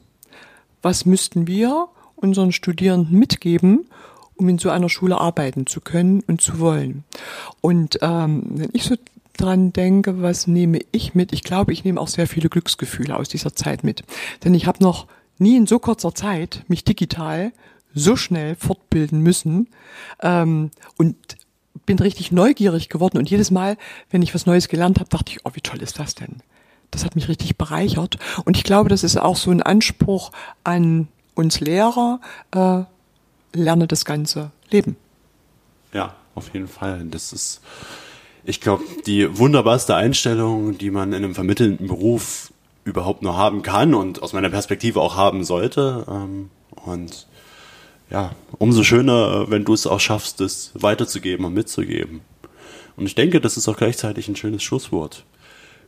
Was 0.83 1.07
müssten 1.07 1.47
wir 1.47 1.89
unseren 2.17 2.53
Studierenden 2.53 3.19
mitgeben, 3.19 3.87
um 4.43 4.49
in 4.49 4.59
so 4.59 4.71
einer 4.71 4.89
Schule 4.89 5.19
arbeiten 5.19 5.67
zu 5.67 5.81
können 5.81 6.23
und 6.27 6.41
zu 6.41 6.59
wollen? 6.59 7.05
Und 7.61 7.99
ähm, 8.03 8.45
wenn 8.51 8.71
ich 8.73 8.85
so 8.85 8.97
dran 9.37 9.73
denke, 9.73 10.21
was 10.21 10.47
nehme 10.47 10.81
ich 10.93 11.15
mit? 11.15 11.33
Ich 11.33 11.43
glaube, 11.43 11.73
ich 11.73 11.85
nehme 11.85 12.01
auch 12.01 12.09
sehr 12.09 12.27
viele 12.27 12.49
Glücksgefühle 12.49 13.17
aus 13.17 13.29
dieser 13.29 13.55
Zeit 13.55 13.85
mit. 13.85 14.03
Denn 14.45 14.55
ich 14.55 14.67
habe 14.67 14.83
noch 14.83 15.07
nie 15.39 15.57
in 15.57 15.67
so 15.67 15.79
kurzer 15.79 16.15
Zeit 16.15 16.65
mich 16.69 16.85
digital 16.85 17.53
so 17.95 18.17
schnell 18.17 18.57
fortbilden 18.57 19.21
müssen 19.21 19.69
ähm, 20.21 20.71
und 20.99 21.17
bin 21.87 21.99
richtig 21.99 22.33
neugierig 22.33 22.89
geworden 22.89 23.19
und 23.19 23.31
jedes 23.31 23.51
Mal, 23.51 23.77
wenn 24.11 24.23
ich 24.23 24.35
was 24.35 24.47
Neues 24.47 24.69
gelernt 24.69 24.99
habe, 24.99 25.11
dachte 25.11 25.33
ich, 25.33 25.41
oh, 25.45 25.51
wie 25.55 25.61
toll 25.61 25.83
ist 25.83 25.99
das 25.99 26.15
denn? 26.15 26.37
Das 26.91 27.05
hat 27.05 27.17
mich 27.17 27.29
richtig 27.29 27.57
bereichert 27.57 28.19
und 28.45 28.57
ich 28.57 28.65
glaube, 28.65 28.89
das 28.89 29.03
ist 29.03 29.17
auch 29.17 29.37
so 29.37 29.51
ein 29.51 29.63
Anspruch 29.63 30.31
an 30.65 31.09
uns 31.35 31.61
Lehrer, 31.61 32.21
äh, 32.53 32.85
lerne 33.53 33.87
das 33.87 34.05
ganze 34.05 34.51
Leben. 34.71 34.97
Ja, 35.93 36.15
auf 36.35 36.53
jeden 36.53 36.69
Fall. 36.69 37.05
Das 37.11 37.33
ist, 37.33 37.61
ich 38.45 38.61
glaube, 38.61 38.85
die 39.07 39.39
wunderbarste 39.39 39.95
Einstellung, 39.95 40.79
die 40.79 40.91
man 40.91 41.11
in 41.13 41.25
einem 41.25 41.35
vermittelnden 41.35 41.87
Beruf 41.87 42.53
überhaupt 42.85 43.23
nur 43.23 43.37
haben 43.37 43.63
kann 43.63 43.95
und 43.95 44.23
aus 44.23 44.33
meiner 44.33 44.51
Perspektive 44.51 45.01
auch 45.01 45.17
haben 45.17 45.45
sollte. 45.45 46.05
Ähm, 46.09 46.51
und 46.85 47.27
ja, 48.11 48.33
umso 48.59 48.83
schöner, 48.83 49.51
wenn 49.51 49.65
du 49.65 49.75
es 49.75 49.87
auch 49.87 50.01
schaffst, 50.01 50.41
es 50.41 50.73
weiterzugeben 50.75 51.45
und 51.47 51.55
mitzugeben. 51.55 52.21
Und 52.97 53.07
ich 53.07 53.15
denke, 53.15 53.41
das 53.41 53.57
ist 53.57 53.69
auch 53.69 53.77
gleichzeitig 53.77 54.29
ein 54.29 54.37
schönes 54.37 54.63
Schlusswort. 54.63 55.25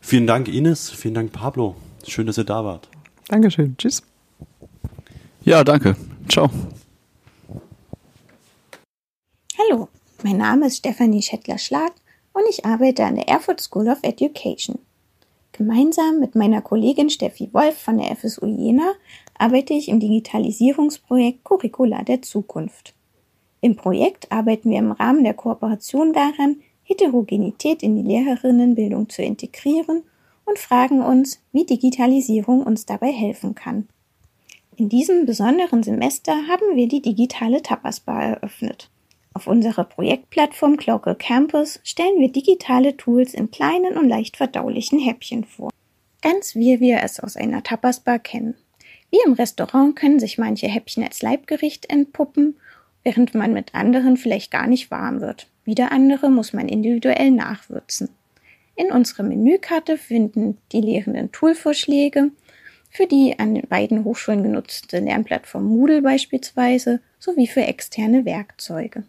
Vielen 0.01 0.27
Dank, 0.27 0.49
Ines. 0.49 0.91
Vielen 0.91 1.15
Dank, 1.15 1.33
Pablo. 1.33 1.77
Schön, 2.07 2.27
dass 2.27 2.39
ihr 2.39 2.45
da 2.45 2.65
wart. 2.65 2.89
Dankeschön. 3.29 3.77
Tschüss. 3.77 4.03
Ja, 5.43 5.65
danke. 5.65 5.97
Ciao. 6.29 6.51
Hallo, 9.59 9.89
mein 10.25 10.39
Name 10.39 10.69
ist 10.69 10.79
Stefanie 10.79 11.21
Schettler-Schlag 11.21 11.93
und 12.33 12.45
ich 12.49 12.65
arbeite 12.65 13.05
an 13.05 13.17
der 13.17 13.29
Erfurt 13.29 13.61
School 13.61 13.91
of 13.91 13.99
Education. 14.01 14.79
Gemeinsam 15.53 16.19
mit 16.19 16.35
meiner 16.35 16.63
Kollegin 16.63 17.11
Steffi 17.11 17.51
Wolf 17.53 17.77
von 17.77 17.99
der 17.99 18.17
FSU 18.17 18.47
Jena 18.47 18.95
arbeite 19.37 19.75
ich 19.75 19.91
im 19.91 20.01
Digitalisierungsprojekt 20.01 21.45
Curricula 21.45 22.05
der 22.05 22.23
Zukunft. 22.23 22.95
Im 23.61 23.77
Projekt 23.77 24.33
arbeiten 24.33 24.71
wir 24.71 24.79
im 24.79 24.93
Rahmen 24.93 25.25
der 25.25 25.35
Kooperation 25.35 26.15
daran, 26.15 26.57
Heterogenität 26.85 27.83
in 27.83 27.95
die 27.95 28.11
Lehrerinnenbildung 28.11 29.11
zu 29.11 29.21
integrieren 29.21 30.05
und 30.47 30.59
fragen 30.59 31.03
uns, 31.03 31.39
wie 31.53 31.67
Digitalisierung 31.67 32.63
uns 32.63 32.87
dabei 32.87 33.13
helfen 33.13 33.55
kann. 33.55 33.89
In 34.77 34.89
diesem 34.89 35.27
besonderen 35.27 35.83
Semester 35.83 36.33
haben 36.49 36.77
wir 36.77 36.89
die 36.89 37.03
digitale 37.03 37.61
Tapas 37.61 38.01
Bar 38.01 38.23
eröffnet. 38.23 38.89
Auf 39.37 39.49
unserer 39.49 39.83
Projektplattform 39.83 40.77
Clocal 40.77 41.17
Campus 41.17 41.81
stellen 41.83 42.21
wir 42.21 42.31
digitale 42.31 42.97
Tools 42.97 43.35
in 43.35 43.51
kleinen 43.51 43.99
und 43.99 44.09
leicht 44.09 44.37
verdaulichen 44.37 45.01
Häppchen 45.01 45.45
vor. 45.45 45.71
Ganz 46.23 46.55
wie 46.55 46.79
wir 46.79 47.03
es 47.03 47.19
aus 47.19 47.37
einer 47.37 47.65
Tapas 47.65 47.99
Bar 47.99 48.21
kennen. 48.21 48.55
Wie 49.11 49.19
im 49.27 49.33
Restaurant 49.33 49.97
können 49.97 50.21
sich 50.21 50.39
manche 50.39 50.69
Häppchen 50.69 51.03
als 51.03 51.21
Leibgericht 51.21 51.91
entpuppen, 51.91 52.57
während 53.03 53.35
man 53.35 53.53
mit 53.53 53.75
anderen 53.75 54.17
vielleicht 54.17 54.53
gar 54.53 54.69
nicht 54.69 54.93
warm 54.93 55.21
wird. 55.21 55.49
Wieder 55.65 55.91
andere 55.91 56.31
muss 56.31 56.53
man 56.53 56.69
individuell 56.69 57.33
nachwürzen. 57.33 58.11
In 58.77 58.93
unserer 58.93 59.25
Menükarte 59.25 59.99
finden 59.99 60.59
die 60.71 60.81
Lehrenden 60.81 61.33
Toolvorschläge 61.33 62.31
für 62.89 63.07
die 63.07 63.37
an 63.39 63.57
den 63.57 63.67
beiden 63.67 64.05
Hochschulen 64.05 64.45
genutzte 64.45 65.01
Lernplattform 65.01 65.65
Moodle 65.65 66.03
beispielsweise 66.03 67.01
sowie 67.19 67.49
für 67.49 67.63
externe 67.63 68.25
Werkzeuge. 68.25 69.05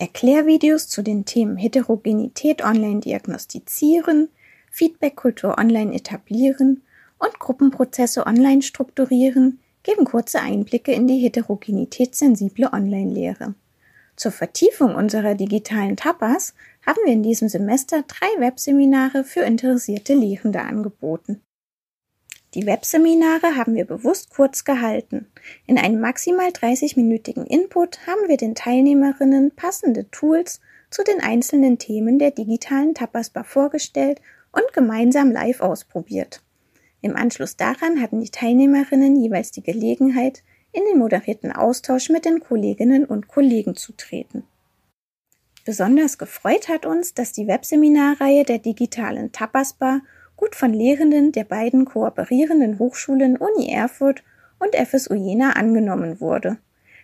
Erklärvideos 0.00 0.88
zu 0.88 1.02
den 1.02 1.26
Themen 1.26 1.58
Heterogenität 1.58 2.64
online 2.64 3.00
diagnostizieren, 3.00 4.30
Feedbackkultur 4.70 5.58
online 5.58 5.94
etablieren 5.94 6.82
und 7.18 7.38
Gruppenprozesse 7.38 8.26
online 8.26 8.62
strukturieren, 8.62 9.60
geben 9.82 10.06
kurze 10.06 10.40
Einblicke 10.40 10.92
in 10.92 11.06
die 11.06 11.18
heterogenitätssensible 11.18 12.72
Online-Lehre. 12.72 13.54
Zur 14.16 14.32
Vertiefung 14.32 14.94
unserer 14.94 15.34
digitalen 15.34 15.96
Tapas 15.96 16.54
haben 16.86 17.00
wir 17.04 17.12
in 17.12 17.22
diesem 17.22 17.50
Semester 17.50 18.02
drei 18.08 18.40
Webseminare 18.40 19.22
für 19.22 19.40
interessierte 19.40 20.14
Lehrende 20.14 20.62
angeboten. 20.62 21.42
Die 22.54 22.66
Webseminare 22.66 23.54
haben 23.54 23.76
wir 23.76 23.84
bewusst 23.84 24.30
kurz 24.30 24.64
gehalten. 24.64 25.26
In 25.66 25.78
einem 25.78 26.00
maximal 26.00 26.48
30-minütigen 26.48 27.46
Input 27.46 28.06
haben 28.08 28.26
wir 28.26 28.36
den 28.36 28.56
Teilnehmerinnen 28.56 29.52
passende 29.54 30.10
Tools 30.10 30.60
zu 30.90 31.04
den 31.04 31.20
einzelnen 31.20 31.78
Themen 31.78 32.18
der 32.18 32.32
digitalen 32.32 32.94
Tapasbar 32.94 33.44
vorgestellt 33.44 34.20
und 34.50 34.72
gemeinsam 34.72 35.30
live 35.30 35.60
ausprobiert. 35.60 36.42
Im 37.02 37.14
Anschluss 37.14 37.56
daran 37.56 38.02
hatten 38.02 38.20
die 38.20 38.30
Teilnehmerinnen 38.30 39.14
jeweils 39.14 39.52
die 39.52 39.62
Gelegenheit, 39.62 40.42
in 40.72 40.82
den 40.90 40.98
moderierten 40.98 41.52
Austausch 41.52 42.10
mit 42.10 42.24
den 42.24 42.40
Kolleginnen 42.40 43.04
und 43.04 43.28
Kollegen 43.28 43.76
zu 43.76 43.92
treten. 43.92 44.44
Besonders 45.64 46.18
gefreut 46.18 46.68
hat 46.68 46.84
uns, 46.84 47.14
dass 47.14 47.32
die 47.32 47.46
Webseminarreihe 47.46 48.44
der 48.44 48.58
digitalen 48.58 49.30
Tapasbar 49.30 50.00
gut 50.40 50.56
von 50.56 50.72
Lehrenden 50.72 51.32
der 51.32 51.44
beiden 51.44 51.84
kooperierenden 51.84 52.78
Hochschulen 52.78 53.36
Uni 53.36 53.70
Erfurt 53.70 54.24
und 54.58 54.74
FSU 54.74 55.12
Jena 55.12 55.50
angenommen 55.50 56.18
wurde. 56.18 56.56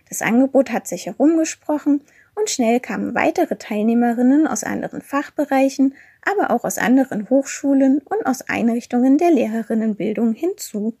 Das 0.09 0.23
Angebot 0.23 0.71
hat 0.71 0.87
sich 0.87 1.05
herumgesprochen 1.05 2.01
und 2.33 2.49
schnell 2.49 2.79
kamen 2.79 3.13
weitere 3.13 3.55
Teilnehmerinnen 3.55 4.47
aus 4.47 4.63
anderen 4.63 5.03
Fachbereichen, 5.03 5.93
aber 6.23 6.49
auch 6.49 6.63
aus 6.63 6.79
anderen 6.79 7.29
Hochschulen 7.29 7.99
und 7.99 8.25
aus 8.25 8.41
Einrichtungen 8.41 9.19
der 9.19 9.29
Lehrerinnenbildung 9.29 10.33
hinzu. 10.33 10.97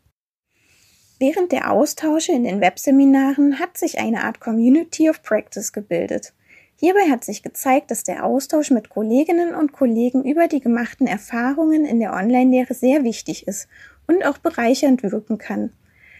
Während 1.17 1.51
der 1.51 1.71
Austausche 1.71 2.33
in 2.33 2.43
den 2.43 2.61
Webseminaren 2.61 3.57
hat 3.57 3.79
sich 3.79 3.97
eine 3.97 4.23
Art 4.23 4.39
Community 4.39 5.09
of 5.09 5.23
Practice 5.23 5.73
gebildet. 5.73 6.33
Hierbei 6.79 7.09
hat 7.09 7.23
sich 7.23 7.41
gezeigt, 7.41 7.89
dass 7.89 8.03
der 8.03 8.23
Austausch 8.23 8.69
mit 8.69 8.89
Kolleginnen 8.89 9.55
und 9.55 9.73
Kollegen 9.73 10.23
über 10.23 10.47
die 10.47 10.59
gemachten 10.59 11.07
Erfahrungen 11.07 11.85
in 11.85 11.99
der 11.99 12.13
Online-Lehre 12.13 12.75
sehr 12.75 13.03
wichtig 13.03 13.47
ist 13.47 13.67
und 14.05 14.23
auch 14.23 14.37
bereichernd 14.37 15.01
wirken 15.01 15.39
kann. 15.39 15.71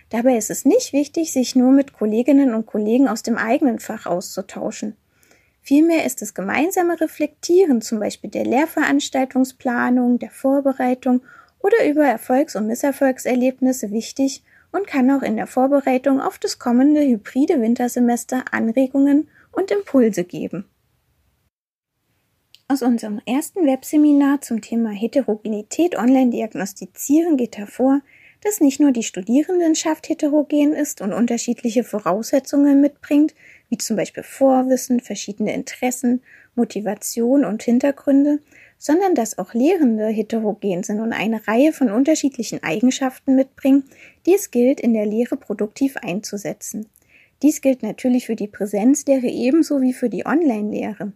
Dabei 0.09 0.35
ist 0.35 0.49
es 0.49 0.65
nicht 0.65 0.93
wichtig, 0.93 1.31
sich 1.31 1.55
nur 1.55 1.71
mit 1.71 1.93
Kolleginnen 1.93 2.55
und 2.55 2.65
Kollegen 2.65 3.07
aus 3.07 3.21
dem 3.21 3.37
eigenen 3.37 3.77
Fach 3.77 4.07
auszutauschen. 4.07 4.95
Vielmehr 5.61 6.05
ist 6.05 6.23
das 6.23 6.33
gemeinsame 6.33 6.99
Reflektieren 6.99 7.81
zum 7.81 7.99
Beispiel 7.99 8.31
der 8.31 8.45
Lehrveranstaltungsplanung, 8.45 10.17
der 10.17 10.31
Vorbereitung 10.31 11.21
oder 11.59 11.87
über 11.87 12.05
Erfolgs- 12.05 12.55
und 12.55 12.65
Misserfolgserlebnisse 12.65 13.91
wichtig 13.91 14.43
und 14.71 14.87
kann 14.87 15.11
auch 15.11 15.21
in 15.21 15.35
der 15.35 15.45
Vorbereitung 15.45 16.19
auf 16.19 16.39
das 16.39 16.57
kommende 16.57 17.01
hybride 17.01 17.61
Wintersemester 17.61 18.45
Anregungen 18.51 19.27
und 19.51 19.71
Impulse 19.71 20.23
geben. 20.23 20.65
Aus 22.69 22.81
unserem 22.81 23.21
ersten 23.25 23.65
Webseminar 23.65 24.41
zum 24.41 24.62
Thema 24.62 24.89
Heterogenität 24.89 25.97
online 25.97 26.31
diagnostizieren 26.31 27.38
geht 27.38 27.57
hervor, 27.57 28.01
dass 28.41 28.60
nicht 28.60 28.79
nur 28.79 28.91
die 28.91 29.03
Studierendenschaft 29.03 30.10
heterogen 30.10 30.73
ist 30.73 31.01
und 31.01 31.13
unterschiedliche 31.13 31.83
Voraussetzungen 31.83 32.81
mitbringt, 32.81 33.33
wie 33.69 33.77
zum 33.77 33.95
Beispiel 33.95 34.23
Vorwissen, 34.23 34.99
verschiedene 34.99 35.53
Interessen, 35.53 36.21
Motivation 36.55 37.45
und 37.45 37.63
Hintergründe, 37.63 38.39
sondern 38.77 39.15
dass 39.15 39.38
auch 39.38 39.53
Lehrende 39.53 40.07
heterogen 40.07 40.83
sind 40.83 40.99
und 40.99 41.13
eine 41.13 41.47
Reihe 41.47 41.73
von 41.73 41.89
unterschiedlichen 41.89 42.63
Eigenschaften 42.63 43.36
mitbringen, 43.36 43.83
die 44.25 44.36
es 44.36 44.51
gilt, 44.51 44.79
in 44.79 44.93
der 44.93 45.05
Lehre 45.05 45.38
produktiv 45.38 45.97
einzusetzen. 45.97 46.88
Dies 47.41 47.62
gilt 47.62 47.84
natürlich 47.84 48.26
für 48.26 48.36
die 48.36 48.47
Präsenzlehre 48.47 49.28
ebenso 49.28 49.82
wie 49.82 49.93
für 49.93 50.10
die 50.10 50.26
Online-Lehre. 50.26 51.13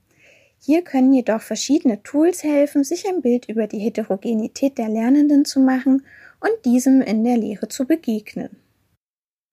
Hier 0.63 0.83
können 0.83 1.11
jedoch 1.11 1.41
verschiedene 1.41 2.03
Tools 2.03 2.43
helfen, 2.43 2.83
sich 2.83 3.07
ein 3.07 3.21
Bild 3.21 3.49
über 3.49 3.65
die 3.65 3.79
Heterogenität 3.79 4.77
der 4.77 4.89
Lernenden 4.89 5.43
zu 5.43 5.59
machen 5.59 6.05
und 6.39 6.65
diesem 6.65 7.01
in 7.01 7.23
der 7.23 7.37
Lehre 7.37 7.67
zu 7.67 7.85
begegnen. 7.85 8.57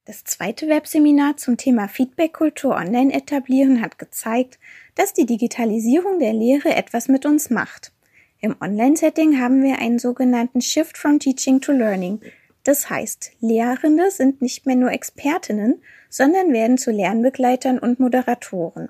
Das 0.04 0.24
zweite 0.24 0.68
Webseminar 0.68 1.36
zum 1.36 1.56
Thema 1.56 1.86
Feedbackkultur 1.86 2.74
online 2.74 3.12
etablieren 3.12 3.82
hat 3.82 3.98
gezeigt, 3.98 4.58
dass 4.94 5.12
die 5.12 5.26
Digitalisierung 5.26 6.18
der 6.18 6.32
Lehre 6.32 6.74
etwas 6.74 7.08
mit 7.08 7.26
uns 7.26 7.50
macht. 7.50 7.92
Im 8.40 8.56
Online-Setting 8.60 9.40
haben 9.40 9.62
wir 9.62 9.78
einen 9.78 9.98
sogenannten 9.98 10.60
Shift 10.60 10.96
from 10.96 11.18
Teaching 11.18 11.60
to 11.60 11.72
Learning. 11.72 12.20
Das 12.64 12.88
heißt, 12.88 13.32
Lehrende 13.40 14.10
sind 14.10 14.40
nicht 14.40 14.64
mehr 14.64 14.76
nur 14.76 14.92
Expertinnen, 14.92 15.82
sondern 16.08 16.52
werden 16.52 16.78
zu 16.78 16.90
Lernbegleitern 16.90 17.78
und 17.78 18.00
Moderatoren. 18.00 18.88